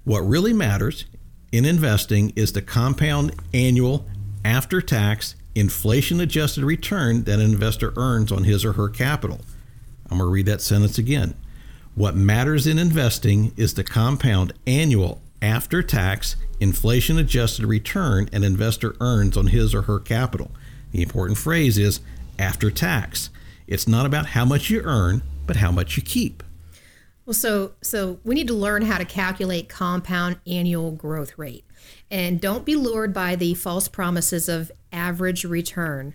What 0.05 0.21
really 0.21 0.53
matters 0.53 1.05
in 1.51 1.65
investing 1.65 2.31
is 2.35 2.53
the 2.53 2.61
compound 2.61 3.35
annual 3.53 4.07
after 4.45 4.81
tax 4.81 5.35
inflation 5.53 6.21
adjusted 6.21 6.63
return 6.63 7.23
that 7.25 7.39
an 7.39 7.51
investor 7.51 7.93
earns 7.97 8.31
on 8.31 8.45
his 8.45 8.63
or 8.63 8.73
her 8.73 8.87
capital. 8.87 9.41
I'm 10.11 10.17
going 10.17 10.27
to 10.27 10.33
read 10.33 10.45
that 10.47 10.61
sentence 10.61 10.97
again. 10.97 11.35
What 11.95 12.15
matters 12.15 12.67
in 12.67 12.77
investing 12.77 13.53
is 13.55 13.73
the 13.73 13.83
compound 13.83 14.51
annual 14.67 15.21
after 15.41 15.81
tax 15.81 16.35
inflation 16.59 17.17
adjusted 17.17 17.65
return 17.65 18.29
an 18.33 18.43
investor 18.43 18.95
earns 18.99 19.37
on 19.37 19.47
his 19.47 19.73
or 19.73 19.83
her 19.83 19.99
capital. 19.99 20.51
The 20.91 21.01
important 21.01 21.37
phrase 21.37 21.77
is 21.77 22.01
after 22.37 22.69
tax. 22.69 23.29
It's 23.67 23.87
not 23.87 24.05
about 24.05 24.27
how 24.27 24.43
much 24.43 24.69
you 24.69 24.81
earn, 24.83 25.21
but 25.47 25.55
how 25.55 25.71
much 25.71 25.95
you 25.95 26.03
keep. 26.03 26.43
Well, 27.25 27.33
so 27.33 27.73
so 27.81 28.19
we 28.25 28.35
need 28.35 28.47
to 28.47 28.53
learn 28.53 28.81
how 28.83 28.97
to 28.97 29.05
calculate 29.05 29.69
compound 29.69 30.37
annual 30.45 30.91
growth 30.91 31.37
rate. 31.37 31.63
And 32.09 32.41
don't 32.41 32.65
be 32.65 32.75
lured 32.75 33.13
by 33.13 33.37
the 33.37 33.53
false 33.53 33.87
promises 33.87 34.49
of 34.49 34.71
average 34.91 35.45
return. 35.45 36.13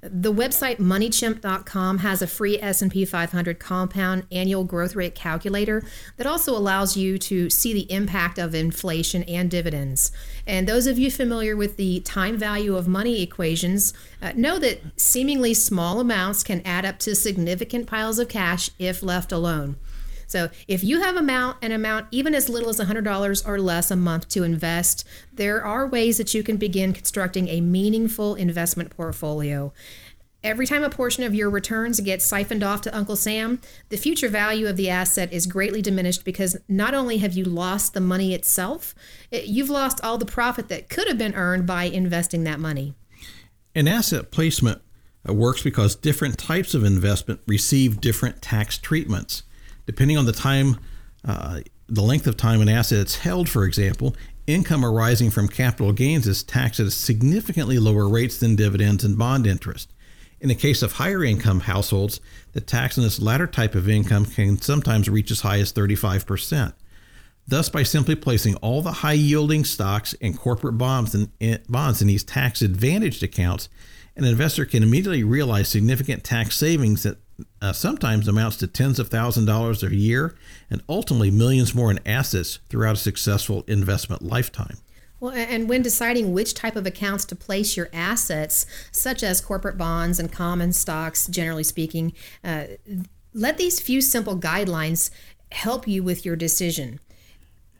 The 0.00 0.32
website 0.32 0.76
moneychimp.com 0.76 1.98
has 1.98 2.22
a 2.22 2.28
free 2.28 2.56
S&P 2.60 3.04
500 3.04 3.58
compound 3.58 4.26
annual 4.30 4.62
growth 4.62 4.94
rate 4.94 5.16
calculator 5.16 5.82
that 6.16 6.26
also 6.26 6.56
allows 6.56 6.96
you 6.96 7.18
to 7.18 7.50
see 7.50 7.72
the 7.72 7.90
impact 7.92 8.38
of 8.38 8.54
inflation 8.54 9.24
and 9.24 9.50
dividends. 9.50 10.12
And 10.46 10.68
those 10.68 10.86
of 10.86 11.00
you 11.00 11.10
familiar 11.10 11.56
with 11.56 11.76
the 11.76 11.98
time 12.00 12.36
value 12.36 12.76
of 12.76 12.86
money 12.86 13.22
equations 13.22 13.92
uh, 14.22 14.32
know 14.36 14.60
that 14.60 14.80
seemingly 14.96 15.52
small 15.52 15.98
amounts 15.98 16.44
can 16.44 16.62
add 16.64 16.84
up 16.84 17.00
to 17.00 17.16
significant 17.16 17.88
piles 17.88 18.20
of 18.20 18.28
cash 18.28 18.70
if 18.78 19.02
left 19.02 19.32
alone. 19.32 19.76
So 20.28 20.50
if 20.68 20.84
you 20.84 21.00
have 21.00 21.16
amount 21.16 21.56
an 21.62 21.72
amount 21.72 22.06
even 22.10 22.34
as 22.34 22.48
little 22.48 22.68
as 22.68 22.78
$100 22.78 23.48
or 23.48 23.58
less 23.58 23.90
a 23.90 23.96
month 23.96 24.28
to 24.28 24.44
invest, 24.44 25.04
there 25.32 25.64
are 25.64 25.86
ways 25.86 26.18
that 26.18 26.34
you 26.34 26.42
can 26.42 26.58
begin 26.58 26.92
constructing 26.92 27.48
a 27.48 27.60
meaningful 27.60 28.34
investment 28.34 28.90
portfolio. 28.90 29.72
Every 30.44 30.66
time 30.66 30.84
a 30.84 30.90
portion 30.90 31.24
of 31.24 31.34
your 31.34 31.50
returns 31.50 31.98
gets 31.98 32.24
siphoned 32.24 32.62
off 32.62 32.82
to 32.82 32.96
Uncle 32.96 33.16
Sam, 33.16 33.60
the 33.88 33.96
future 33.96 34.28
value 34.28 34.68
of 34.68 34.76
the 34.76 34.88
asset 34.88 35.32
is 35.32 35.48
greatly 35.48 35.82
diminished 35.82 36.24
because 36.24 36.56
not 36.68 36.94
only 36.94 37.18
have 37.18 37.32
you 37.32 37.44
lost 37.44 37.92
the 37.92 38.00
money 38.00 38.34
itself, 38.34 38.94
you've 39.32 39.70
lost 39.70 39.98
all 40.04 40.16
the 40.16 40.24
profit 40.24 40.68
that 40.68 40.88
could 40.88 41.08
have 41.08 41.18
been 41.18 41.34
earned 41.34 41.66
by 41.66 41.84
investing 41.84 42.44
that 42.44 42.60
money. 42.60 42.94
An 43.74 43.88
asset 43.88 44.30
placement 44.30 44.80
uh, 45.28 45.32
works 45.32 45.62
because 45.62 45.96
different 45.96 46.38
types 46.38 46.72
of 46.72 46.84
investment 46.84 47.40
receive 47.46 48.00
different 48.00 48.40
tax 48.40 48.78
treatments. 48.78 49.42
Depending 49.88 50.18
on 50.18 50.26
the 50.26 50.32
time, 50.32 50.76
uh, 51.24 51.60
the 51.88 52.02
length 52.02 52.26
of 52.26 52.36
time 52.36 52.60
an 52.60 52.68
asset 52.68 53.06
is 53.06 53.16
held, 53.16 53.48
for 53.48 53.64
example, 53.64 54.14
income 54.46 54.84
arising 54.84 55.30
from 55.30 55.48
capital 55.48 55.94
gains 55.94 56.26
is 56.26 56.42
taxed 56.42 56.78
at 56.78 56.92
significantly 56.92 57.78
lower 57.78 58.06
rates 58.06 58.36
than 58.36 58.54
dividends 58.54 59.02
and 59.02 59.16
bond 59.16 59.46
interest. 59.46 59.94
In 60.42 60.50
the 60.50 60.54
case 60.54 60.82
of 60.82 60.92
higher 60.92 61.24
income 61.24 61.60
households, 61.60 62.20
the 62.52 62.60
tax 62.60 62.98
on 62.98 63.04
this 63.04 63.18
latter 63.18 63.46
type 63.46 63.74
of 63.74 63.88
income 63.88 64.26
can 64.26 64.60
sometimes 64.60 65.08
reach 65.08 65.30
as 65.30 65.40
high 65.40 65.58
as 65.58 65.72
35%. 65.72 66.74
Thus, 67.46 67.70
by 67.70 67.82
simply 67.82 68.14
placing 68.14 68.56
all 68.56 68.82
the 68.82 68.92
high 68.92 69.14
yielding 69.14 69.64
stocks 69.64 70.14
and 70.20 70.38
corporate 70.38 70.76
bonds 70.76 71.14
in, 71.14 71.32
in, 71.40 71.62
bonds 71.66 72.02
in 72.02 72.08
these 72.08 72.24
tax 72.24 72.60
advantaged 72.60 73.22
accounts, 73.22 73.70
an 74.16 74.26
investor 74.26 74.66
can 74.66 74.82
immediately 74.82 75.24
realize 75.24 75.70
significant 75.70 76.24
tax 76.24 76.58
savings 76.58 77.04
that 77.04 77.16
uh, 77.60 77.72
sometimes 77.72 78.28
amounts 78.28 78.56
to 78.58 78.66
tens 78.66 78.98
of 78.98 79.08
thousands 79.08 79.48
of 79.48 79.54
dollars 79.54 79.82
a 79.82 79.94
year 79.94 80.34
and 80.70 80.82
ultimately 80.88 81.30
millions 81.30 81.74
more 81.74 81.90
in 81.90 82.00
assets 82.06 82.58
throughout 82.68 82.94
a 82.94 82.98
successful 82.98 83.64
investment 83.66 84.22
lifetime. 84.22 84.78
Well, 85.20 85.32
and 85.32 85.68
when 85.68 85.82
deciding 85.82 86.32
which 86.32 86.54
type 86.54 86.76
of 86.76 86.86
accounts 86.86 87.24
to 87.26 87.36
place 87.36 87.76
your 87.76 87.88
assets, 87.92 88.66
such 88.92 89.24
as 89.24 89.40
corporate 89.40 89.76
bonds 89.76 90.20
and 90.20 90.30
common 90.30 90.72
stocks, 90.72 91.26
generally 91.26 91.64
speaking, 91.64 92.12
uh, 92.44 92.64
let 93.34 93.58
these 93.58 93.80
few 93.80 94.00
simple 94.00 94.38
guidelines 94.38 95.10
help 95.50 95.88
you 95.88 96.02
with 96.02 96.24
your 96.24 96.36
decision. 96.36 97.00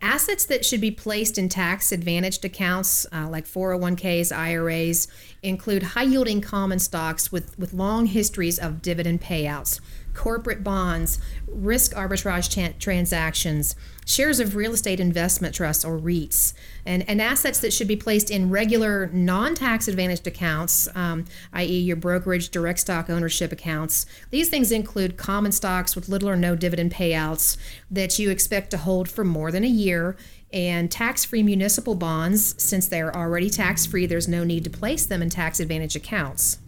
Assets 0.00 0.44
that 0.44 0.64
should 0.64 0.80
be 0.80 0.92
placed 0.92 1.38
in 1.38 1.48
tax 1.48 1.90
advantaged 1.90 2.44
accounts 2.44 3.04
uh, 3.12 3.28
like 3.28 3.46
401ks, 3.46 4.36
IRAs 4.36 5.08
include 5.42 5.82
high 5.82 6.04
yielding 6.04 6.40
common 6.40 6.78
stocks 6.78 7.32
with, 7.32 7.58
with 7.58 7.72
long 7.72 8.06
histories 8.06 8.60
of 8.60 8.80
dividend 8.80 9.20
payouts, 9.20 9.80
corporate 10.14 10.62
bonds, 10.62 11.18
risk 11.48 11.94
arbitrage 11.94 12.48
t- 12.48 12.74
transactions, 12.78 13.74
shares 14.08 14.40
of 14.40 14.56
real 14.56 14.72
estate 14.72 14.98
investment 14.98 15.54
trusts 15.54 15.84
or 15.84 15.98
REITs, 15.98 16.54
and, 16.86 17.06
and 17.08 17.20
assets 17.20 17.60
that 17.60 17.72
should 17.72 17.86
be 17.86 17.96
placed 17.96 18.30
in 18.30 18.48
regular 18.48 19.10
non 19.12 19.54
tax 19.54 19.86
advantaged 19.86 20.26
accounts, 20.26 20.88
um, 20.94 21.26
i.e., 21.52 21.78
your 21.80 21.96
brokerage 21.96 22.48
direct 22.48 22.78
stock 22.78 23.10
ownership 23.10 23.52
accounts. 23.52 24.06
These 24.30 24.48
things 24.48 24.72
include 24.72 25.18
common 25.18 25.52
stocks 25.52 25.94
with 25.94 26.08
little 26.08 26.28
or 26.28 26.36
no 26.36 26.56
dividend 26.56 26.92
payouts 26.92 27.58
that 27.90 28.18
you 28.18 28.30
expect 28.30 28.70
to 28.70 28.78
hold 28.78 29.10
for 29.10 29.24
more 29.24 29.52
than 29.52 29.62
a 29.62 29.68
year. 29.68 30.16
And 30.50 30.90
tax 30.90 31.26
free 31.26 31.42
municipal 31.42 31.94
bonds, 31.94 32.62
since 32.62 32.88
they're 32.88 33.14
already 33.14 33.50
tax 33.50 33.84
free, 33.84 34.06
there's 34.06 34.26
no 34.26 34.44
need 34.44 34.64
to 34.64 34.70
place 34.70 35.04
them 35.04 35.20
in 35.20 35.28
tax 35.28 35.60
advantage 35.60 35.94
accounts. 35.94 36.58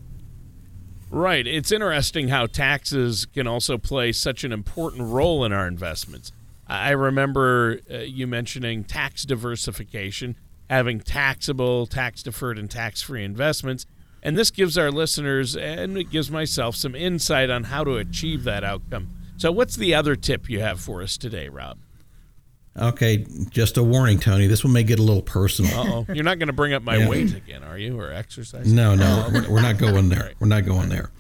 Right. 1.11 1.47
It's 1.47 1.73
interesting 1.73 2.29
how 2.29 2.47
taxes 2.47 3.25
can 3.25 3.47
also 3.47 3.79
play 3.79 4.13
such 4.13 4.45
an 4.45 4.53
important 4.53 5.09
role 5.09 5.45
in 5.47 5.53
our 5.53 5.67
investments. 5.67 6.31
I 6.71 6.91
remember 6.91 7.81
uh, 7.91 7.99
you 7.99 8.29
mentioning 8.29 8.85
tax 8.85 9.25
diversification, 9.25 10.37
having 10.69 11.01
taxable, 11.01 11.87
tax 11.87 12.23
deferred, 12.23 12.59
and 12.59 12.71
tax 12.71 13.03
free 13.03 13.25
investments. 13.25 13.87
And 14.23 14.39
this 14.39 14.53
gives 14.53 14.79
our 14.79 14.93
listeners 14.93 15.57
and 15.57 15.99
it 15.99 16.11
gives 16.11 16.31
myself 16.31 16.77
some 16.77 16.95
insight 16.95 17.51
on 17.51 17.65
how 17.65 17.83
to 17.83 17.97
achieve 17.97 18.45
that 18.45 18.63
outcome. 18.63 19.09
So, 19.37 19.51
what's 19.51 19.75
the 19.75 19.95
other 19.95 20.15
tip 20.15 20.49
you 20.49 20.61
have 20.61 20.81
for 20.81 21.03
us 21.03 21.17
today, 21.17 21.49
Rob? 21.49 21.79
Okay, 22.79 23.27
just 23.49 23.77
a 23.77 23.83
warning, 23.83 24.21
Tony. 24.21 24.47
This 24.47 24.63
one 24.63 24.73
may 24.73 24.85
get 24.85 25.01
a 25.01 25.03
little 25.03 25.23
personal. 25.23 25.73
oh, 26.09 26.13
you're 26.13 26.23
not 26.23 26.39
going 26.39 26.47
to 26.47 26.53
bring 26.53 26.73
up 26.73 26.83
my 26.85 26.99
yeah. 26.99 27.09
weight 27.09 27.35
again, 27.35 27.65
are 27.65 27.77
you, 27.77 27.99
or 27.99 28.13
exercise? 28.13 28.73
No, 28.73 28.95
no, 28.95 29.29
we're, 29.33 29.51
we're 29.51 29.63
not 29.63 29.77
going 29.77 30.09
there. 30.09 30.21
Right. 30.27 30.35
We're 30.39 30.47
not 30.47 30.67
going 30.67 30.89
there. 30.89 31.11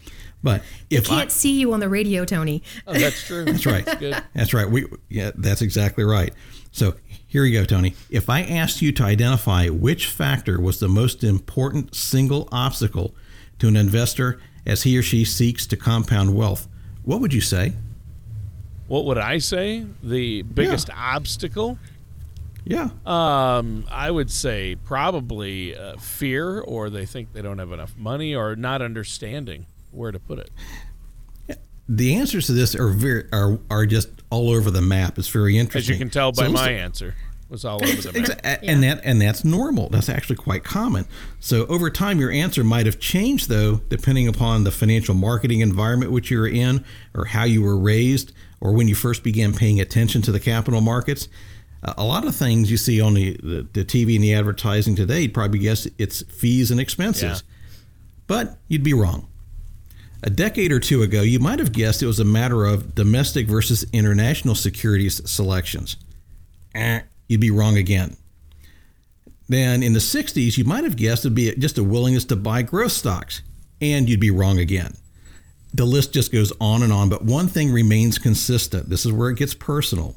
But 0.42 0.62
if 0.88 1.06
I 1.06 1.16
can't 1.16 1.30
I, 1.30 1.32
see 1.32 1.60
you 1.60 1.72
on 1.72 1.80
the 1.80 1.88
radio, 1.88 2.24
Tony. 2.24 2.62
Oh, 2.86 2.94
that's 2.94 3.26
true. 3.26 3.44
That's 3.44 3.66
right. 3.66 3.84
That's 3.84 4.00
good. 4.00 4.22
That's 4.34 4.54
right. 4.54 4.70
We 4.70 4.86
yeah, 5.08 5.32
that's 5.34 5.62
exactly 5.62 6.04
right. 6.04 6.32
So 6.72 6.94
here 7.26 7.44
you 7.44 7.58
go, 7.58 7.64
Tony. 7.64 7.94
If 8.08 8.30
I 8.30 8.42
asked 8.42 8.80
you 8.80 8.92
to 8.92 9.02
identify 9.02 9.68
which 9.68 10.06
factor 10.06 10.60
was 10.60 10.80
the 10.80 10.88
most 10.88 11.22
important 11.22 11.94
single 11.94 12.48
obstacle 12.50 13.14
to 13.58 13.68
an 13.68 13.76
investor 13.76 14.40
as 14.64 14.84
he 14.84 14.96
or 14.96 15.02
she 15.02 15.24
seeks 15.24 15.66
to 15.66 15.76
compound 15.76 16.34
wealth, 16.34 16.68
what 17.04 17.20
would 17.20 17.34
you 17.34 17.40
say? 17.40 17.74
what 18.90 19.04
would 19.04 19.18
I 19.18 19.38
say? 19.38 19.86
The 20.02 20.42
biggest 20.42 20.88
yeah. 20.88 21.14
obstacle? 21.14 21.78
Yeah. 22.64 22.88
Um, 23.06 23.86
I 23.88 24.10
would 24.10 24.32
say 24.32 24.74
probably 24.84 25.76
uh, 25.76 25.96
fear, 25.98 26.58
or 26.60 26.90
they 26.90 27.06
think 27.06 27.32
they 27.32 27.40
don't 27.40 27.58
have 27.58 27.70
enough 27.70 27.96
money, 27.96 28.34
or 28.34 28.56
not 28.56 28.82
understanding 28.82 29.66
where 29.92 30.12
to 30.12 30.18
put 30.18 30.38
it. 30.38 30.50
The 31.88 32.14
answers 32.14 32.46
to 32.46 32.52
this 32.52 32.74
are 32.76 32.88
very 32.88 33.24
are, 33.32 33.58
are 33.68 33.84
just 33.84 34.08
all 34.30 34.50
over 34.50 34.70
the 34.70 34.80
map. 34.82 35.18
It's 35.18 35.28
very 35.28 35.58
interesting. 35.58 35.92
As 35.94 35.98
you 35.98 36.04
can 36.04 36.10
tell 36.10 36.30
by 36.30 36.46
so 36.46 36.52
my 36.52 36.70
answer. 36.70 37.16
was 37.48 37.64
all 37.64 37.82
over 37.82 38.00
the 38.00 38.20
map. 38.20 38.40
A- 38.44 38.64
And 38.64 38.84
that 38.84 39.00
and 39.02 39.20
that's 39.20 39.44
normal. 39.44 39.88
That's 39.88 40.08
actually 40.08 40.36
quite 40.36 40.62
common. 40.62 41.06
So 41.40 41.66
over 41.66 41.90
time, 41.90 42.20
your 42.20 42.30
answer 42.30 42.62
might 42.62 42.86
have 42.86 43.00
changed, 43.00 43.48
though, 43.48 43.80
depending 43.88 44.28
upon 44.28 44.62
the 44.62 44.70
financial 44.70 45.16
marketing 45.16 45.60
environment 45.60 46.12
which 46.12 46.30
you're 46.30 46.46
in, 46.46 46.84
or 47.12 47.24
how 47.24 47.42
you 47.42 47.60
were 47.60 47.76
raised, 47.76 48.32
or 48.60 48.72
when 48.72 48.86
you 48.86 48.94
first 48.94 49.24
began 49.24 49.52
paying 49.52 49.80
attention 49.80 50.22
to 50.22 50.30
the 50.30 50.40
capital 50.40 50.80
markets. 50.80 51.26
Uh, 51.82 51.94
a 51.96 52.04
lot 52.04 52.24
of 52.24 52.36
things 52.36 52.70
you 52.70 52.76
see 52.76 53.00
on 53.00 53.14
the, 53.14 53.36
the, 53.42 53.66
the 53.72 53.84
TV 53.84 54.14
and 54.14 54.22
the 54.22 54.34
advertising 54.34 54.94
today, 54.94 55.22
you'd 55.22 55.32
probably 55.34 55.58
guess 55.58 55.88
it's 55.98 56.22
fees 56.30 56.70
and 56.70 56.78
expenses, 56.78 57.42
but 58.28 58.58
you'd 58.68 58.84
be 58.84 58.92
wrong. 58.94 59.26
A 60.22 60.30
decade 60.30 60.70
or 60.70 60.80
two 60.80 61.02
ago, 61.02 61.22
you 61.22 61.38
might 61.38 61.58
have 61.58 61.72
guessed 61.72 62.02
it 62.02 62.06
was 62.06 62.20
a 62.20 62.24
matter 62.24 62.66
of 62.66 62.94
domestic 62.94 63.46
versus 63.46 63.86
international 63.92 64.54
securities 64.54 65.28
selections. 65.30 65.96
Eh, 66.74 67.00
you'd 67.28 67.40
be 67.40 67.50
wrong 67.50 67.76
again. 67.76 68.16
Then 69.48 69.82
in 69.82 69.94
the 69.94 69.98
60s, 69.98 70.58
you 70.58 70.64
might 70.64 70.84
have 70.84 70.96
guessed 70.96 71.24
it'd 71.24 71.34
be 71.34 71.54
just 71.56 71.78
a 71.78 71.84
willingness 71.84 72.24
to 72.26 72.36
buy 72.36 72.62
growth 72.62 72.92
stocks, 72.92 73.42
and 73.80 74.08
you'd 74.08 74.20
be 74.20 74.30
wrong 74.30 74.58
again. 74.58 74.94
The 75.72 75.84
list 75.84 76.12
just 76.12 76.32
goes 76.32 76.52
on 76.60 76.82
and 76.82 76.92
on, 76.92 77.08
but 77.08 77.24
one 77.24 77.48
thing 77.48 77.72
remains 77.72 78.18
consistent. 78.18 78.90
This 78.90 79.06
is 79.06 79.12
where 79.12 79.30
it 79.30 79.38
gets 79.38 79.54
personal. 79.54 80.16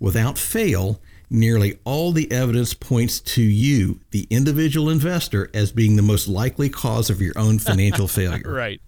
Without 0.00 0.36
fail, 0.36 1.00
nearly 1.30 1.78
all 1.84 2.12
the 2.12 2.30
evidence 2.32 2.74
points 2.74 3.20
to 3.20 3.42
you, 3.42 4.00
the 4.10 4.26
individual 4.30 4.90
investor, 4.90 5.50
as 5.54 5.72
being 5.72 5.96
the 5.96 6.02
most 6.02 6.26
likely 6.26 6.68
cause 6.68 7.08
of 7.10 7.20
your 7.20 7.38
own 7.38 7.58
financial 7.58 8.08
failure. 8.08 8.52
Right. 8.52 8.80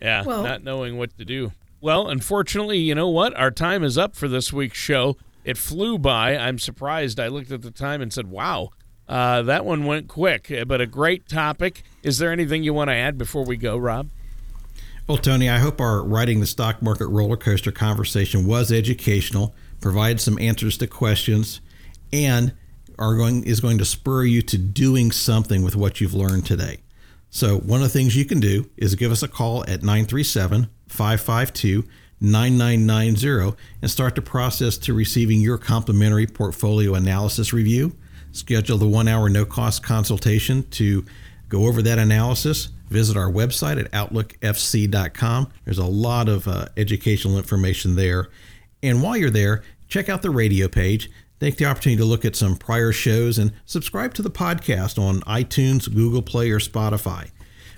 Yeah, 0.00 0.22
Well- 0.24 0.42
not 0.42 0.64
knowing 0.64 0.96
what 0.96 1.16
to 1.18 1.24
do. 1.24 1.52
Well, 1.80 2.08
unfortunately, 2.08 2.78
you 2.78 2.94
know 2.94 3.08
what? 3.08 3.34
Our 3.36 3.50
time 3.50 3.82
is 3.82 3.96
up 3.96 4.14
for 4.14 4.28
this 4.28 4.52
week's 4.52 4.76
show. 4.76 5.16
It 5.44 5.56
flew 5.56 5.98
by. 5.98 6.36
I'm 6.36 6.58
surprised. 6.58 7.18
I 7.18 7.28
looked 7.28 7.50
at 7.50 7.62
the 7.62 7.70
time 7.70 8.02
and 8.02 8.12
said, 8.12 8.26
wow, 8.30 8.70
uh, 9.08 9.42
that 9.42 9.64
one 9.64 9.86
went 9.86 10.06
quick, 10.06 10.50
uh, 10.50 10.64
but 10.66 10.82
a 10.82 10.86
great 10.86 11.26
topic. 11.26 11.82
Is 12.02 12.18
there 12.18 12.30
anything 12.32 12.62
you 12.62 12.74
want 12.74 12.90
to 12.90 12.94
add 12.94 13.16
before 13.16 13.44
we 13.44 13.56
go, 13.56 13.78
Rob? 13.78 14.10
Well, 15.08 15.16
Tony, 15.18 15.48
I 15.48 15.58
hope 15.58 15.80
our 15.80 16.04
writing 16.04 16.40
the 16.40 16.46
stock 16.46 16.82
market 16.82 17.06
roller 17.08 17.36
coaster 17.36 17.72
conversation 17.72 18.46
was 18.46 18.70
educational, 18.70 19.54
provided 19.80 20.20
some 20.20 20.38
answers 20.38 20.76
to 20.78 20.86
questions, 20.86 21.60
and 22.12 22.52
are 22.98 23.16
going 23.16 23.42
is 23.44 23.60
going 23.60 23.78
to 23.78 23.84
spur 23.84 24.24
you 24.24 24.42
to 24.42 24.58
doing 24.58 25.10
something 25.10 25.62
with 25.64 25.74
what 25.74 26.00
you've 26.00 26.14
learned 26.14 26.44
today. 26.46 26.78
So, 27.30 27.58
one 27.58 27.80
of 27.80 27.84
the 27.84 27.92
things 27.92 28.16
you 28.16 28.24
can 28.24 28.40
do 28.40 28.68
is 28.76 28.96
give 28.96 29.12
us 29.12 29.22
a 29.22 29.28
call 29.28 29.62
at 29.62 29.82
937 29.82 30.68
552 30.88 31.84
9990 32.20 33.56
and 33.80 33.90
start 33.90 34.14
the 34.14 34.22
process 34.22 34.76
to 34.76 34.92
receiving 34.92 35.40
your 35.40 35.56
complimentary 35.56 36.26
portfolio 36.26 36.94
analysis 36.94 37.52
review. 37.52 37.96
Schedule 38.32 38.78
the 38.78 38.86
one 38.86 39.08
hour 39.08 39.28
no 39.28 39.44
cost 39.44 39.82
consultation 39.82 40.68
to 40.70 41.04
go 41.48 41.66
over 41.66 41.82
that 41.82 41.98
analysis. 41.98 42.68
Visit 42.88 43.16
our 43.16 43.30
website 43.30 43.80
at 43.82 43.90
outlookfc.com. 43.92 45.48
There's 45.64 45.78
a 45.78 45.86
lot 45.86 46.28
of 46.28 46.46
uh, 46.46 46.66
educational 46.76 47.38
information 47.38 47.94
there. 47.94 48.28
And 48.82 49.02
while 49.02 49.16
you're 49.16 49.30
there, 49.30 49.62
check 49.88 50.08
out 50.08 50.22
the 50.22 50.30
radio 50.30 50.68
page. 50.68 51.10
Take 51.40 51.56
the 51.56 51.64
opportunity 51.64 51.96
to 51.96 52.04
look 52.04 52.26
at 52.26 52.36
some 52.36 52.56
prior 52.56 52.92
shows 52.92 53.38
and 53.38 53.52
subscribe 53.64 54.12
to 54.14 54.22
the 54.22 54.30
podcast 54.30 55.02
on 55.02 55.22
iTunes, 55.22 55.92
Google 55.92 56.20
Play, 56.20 56.50
or 56.50 56.58
Spotify. 56.58 57.30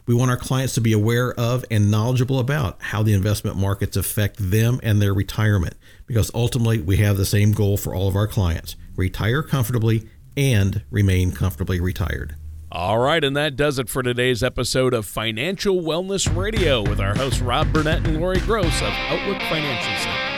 We 0.05 0.16
want 0.16 0.33
our 0.33 0.37
clients 0.37 0.75
to 0.75 0.81
be 0.81 0.92
aware 0.92 1.33
of 1.38 1.64
and 1.70 1.88
knowledgeable 1.88 2.40
about 2.40 2.83
how 2.83 3.05
the 3.05 3.12
investment 3.12 3.57
markets 3.57 3.96
affect 3.96 4.51
them 4.51 4.81
and 4.83 5.01
their 5.01 5.14
retirement 5.14 5.77
because 6.07 6.29
ultimately 6.35 6.81
we 6.81 6.96
have 6.96 7.16
the 7.16 7.25
same 7.25 7.53
goal 7.53 7.77
for 7.77 7.94
all 7.94 8.09
of 8.09 8.16
our 8.16 8.27
clients 8.27 8.75
retire 8.96 9.44
comfortably 9.44 10.09
and 10.37 10.83
remain 10.90 11.31
comfortably 11.31 11.81
retired. 11.81 12.35
All 12.72 12.98
right, 12.98 13.22
and 13.22 13.37
that 13.37 13.55
does 13.55 13.79
it 13.79 13.88
for 13.88 14.03
today's 14.03 14.42
episode 14.42 14.92
of 14.92 15.07
Financial 15.07 15.77
Wellness 15.77 16.35
Radio 16.35 16.83
with 16.83 16.98
our 16.98 17.14
hosts 17.14 17.40
Rob 17.40 17.72
Burnett 17.72 18.05
and 18.07 18.18
Lori 18.18 18.40
Gross 18.40 18.81
of 18.81 18.88
Outlook 18.88 19.40
Financial 19.42 20.03
Center. 20.03 20.32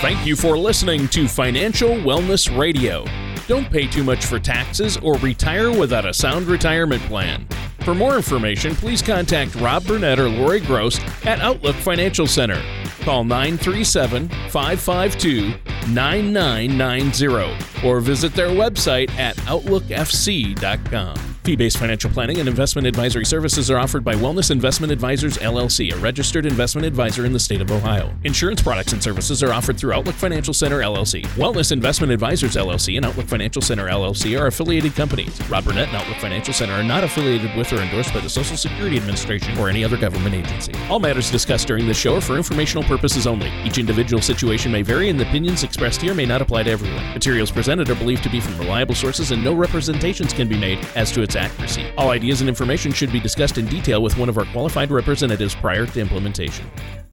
Thank 0.00 0.26
you 0.26 0.36
for 0.36 0.56
listening 0.56 1.08
to 1.08 1.28
Financial 1.28 1.90
Wellness 1.90 2.56
Radio. 2.58 3.04
Don't 3.46 3.70
pay 3.70 3.86
too 3.86 4.04
much 4.04 4.24
for 4.24 4.38
taxes 4.38 4.96
or 4.98 5.16
retire 5.18 5.70
without 5.70 6.06
a 6.06 6.14
sound 6.14 6.46
retirement 6.46 7.02
plan. 7.02 7.46
For 7.80 7.94
more 7.94 8.16
information, 8.16 8.74
please 8.74 9.02
contact 9.02 9.54
Rob 9.56 9.84
Burnett 9.84 10.18
or 10.18 10.28
Lori 10.28 10.60
Gross 10.60 11.00
at 11.24 11.40
Outlook 11.40 11.76
Financial 11.76 12.26
Center. 12.26 12.62
Call 13.00 13.24
937 13.24 14.28
552 14.50 15.54
9990 15.92 17.86
or 17.86 18.00
visit 18.00 18.34
their 18.34 18.50
website 18.50 19.10
at 19.18 19.36
OutlookFC.com. 19.36 21.29
Fee 21.50 21.56
based 21.56 21.78
financial 21.78 22.08
planning 22.10 22.38
and 22.38 22.48
investment 22.48 22.86
advisory 22.86 23.24
services 23.24 23.72
are 23.72 23.78
offered 23.80 24.04
by 24.04 24.14
Wellness 24.14 24.52
Investment 24.52 24.92
Advisors 24.92 25.36
LLC, 25.38 25.92
a 25.92 25.96
registered 25.96 26.46
investment 26.46 26.86
advisor 26.86 27.26
in 27.26 27.32
the 27.32 27.40
state 27.40 27.60
of 27.60 27.72
Ohio. 27.72 28.14
Insurance 28.22 28.62
products 28.62 28.92
and 28.92 29.02
services 29.02 29.42
are 29.42 29.52
offered 29.52 29.76
through 29.76 29.92
Outlook 29.92 30.14
Financial 30.14 30.54
Center 30.54 30.78
LLC. 30.78 31.24
Wellness 31.34 31.72
Investment 31.72 32.12
Advisors 32.12 32.54
LLC 32.54 32.98
and 32.98 33.04
Outlook 33.04 33.26
Financial 33.26 33.60
Center 33.60 33.88
LLC 33.88 34.40
are 34.40 34.46
affiliated 34.46 34.94
companies. 34.94 35.40
Rob 35.50 35.64
Burnett 35.64 35.88
and 35.88 35.96
Outlook 35.96 36.18
Financial 36.18 36.54
Center 36.54 36.74
are 36.74 36.84
not 36.84 37.02
affiliated 37.02 37.52
with 37.56 37.72
or 37.72 37.78
endorsed 37.82 38.14
by 38.14 38.20
the 38.20 38.30
Social 38.30 38.56
Security 38.56 38.96
Administration 38.96 39.58
or 39.58 39.68
any 39.68 39.82
other 39.82 39.96
government 39.96 40.36
agency. 40.36 40.72
All 40.88 41.00
matters 41.00 41.32
discussed 41.32 41.66
during 41.66 41.84
this 41.84 41.98
show 41.98 42.18
are 42.18 42.20
for 42.20 42.36
informational 42.36 42.84
purposes 42.84 43.26
only. 43.26 43.50
Each 43.64 43.78
individual 43.78 44.22
situation 44.22 44.70
may 44.70 44.82
vary, 44.82 45.08
and 45.08 45.18
the 45.18 45.26
opinions 45.26 45.64
expressed 45.64 46.00
here 46.00 46.14
may 46.14 46.26
not 46.26 46.42
apply 46.42 46.62
to 46.62 46.70
everyone. 46.70 47.12
Materials 47.12 47.50
presented 47.50 47.90
are 47.90 47.96
believed 47.96 48.22
to 48.22 48.30
be 48.30 48.38
from 48.38 48.56
reliable 48.56 48.94
sources, 48.94 49.32
and 49.32 49.42
no 49.42 49.52
representations 49.52 50.32
can 50.32 50.46
be 50.46 50.56
made 50.56 50.78
as 50.94 51.10
to 51.10 51.22
its 51.22 51.39
accuracy. 51.40 51.86
All 51.96 52.10
ideas 52.10 52.40
and 52.40 52.48
information 52.48 52.92
should 52.92 53.10
be 53.10 53.20
discussed 53.20 53.58
in 53.58 53.66
detail 53.66 54.02
with 54.02 54.16
one 54.16 54.28
of 54.28 54.38
our 54.38 54.44
qualified 54.46 54.90
representatives 54.90 55.54
prior 55.54 55.86
to 55.86 56.00
implementation. 56.00 56.66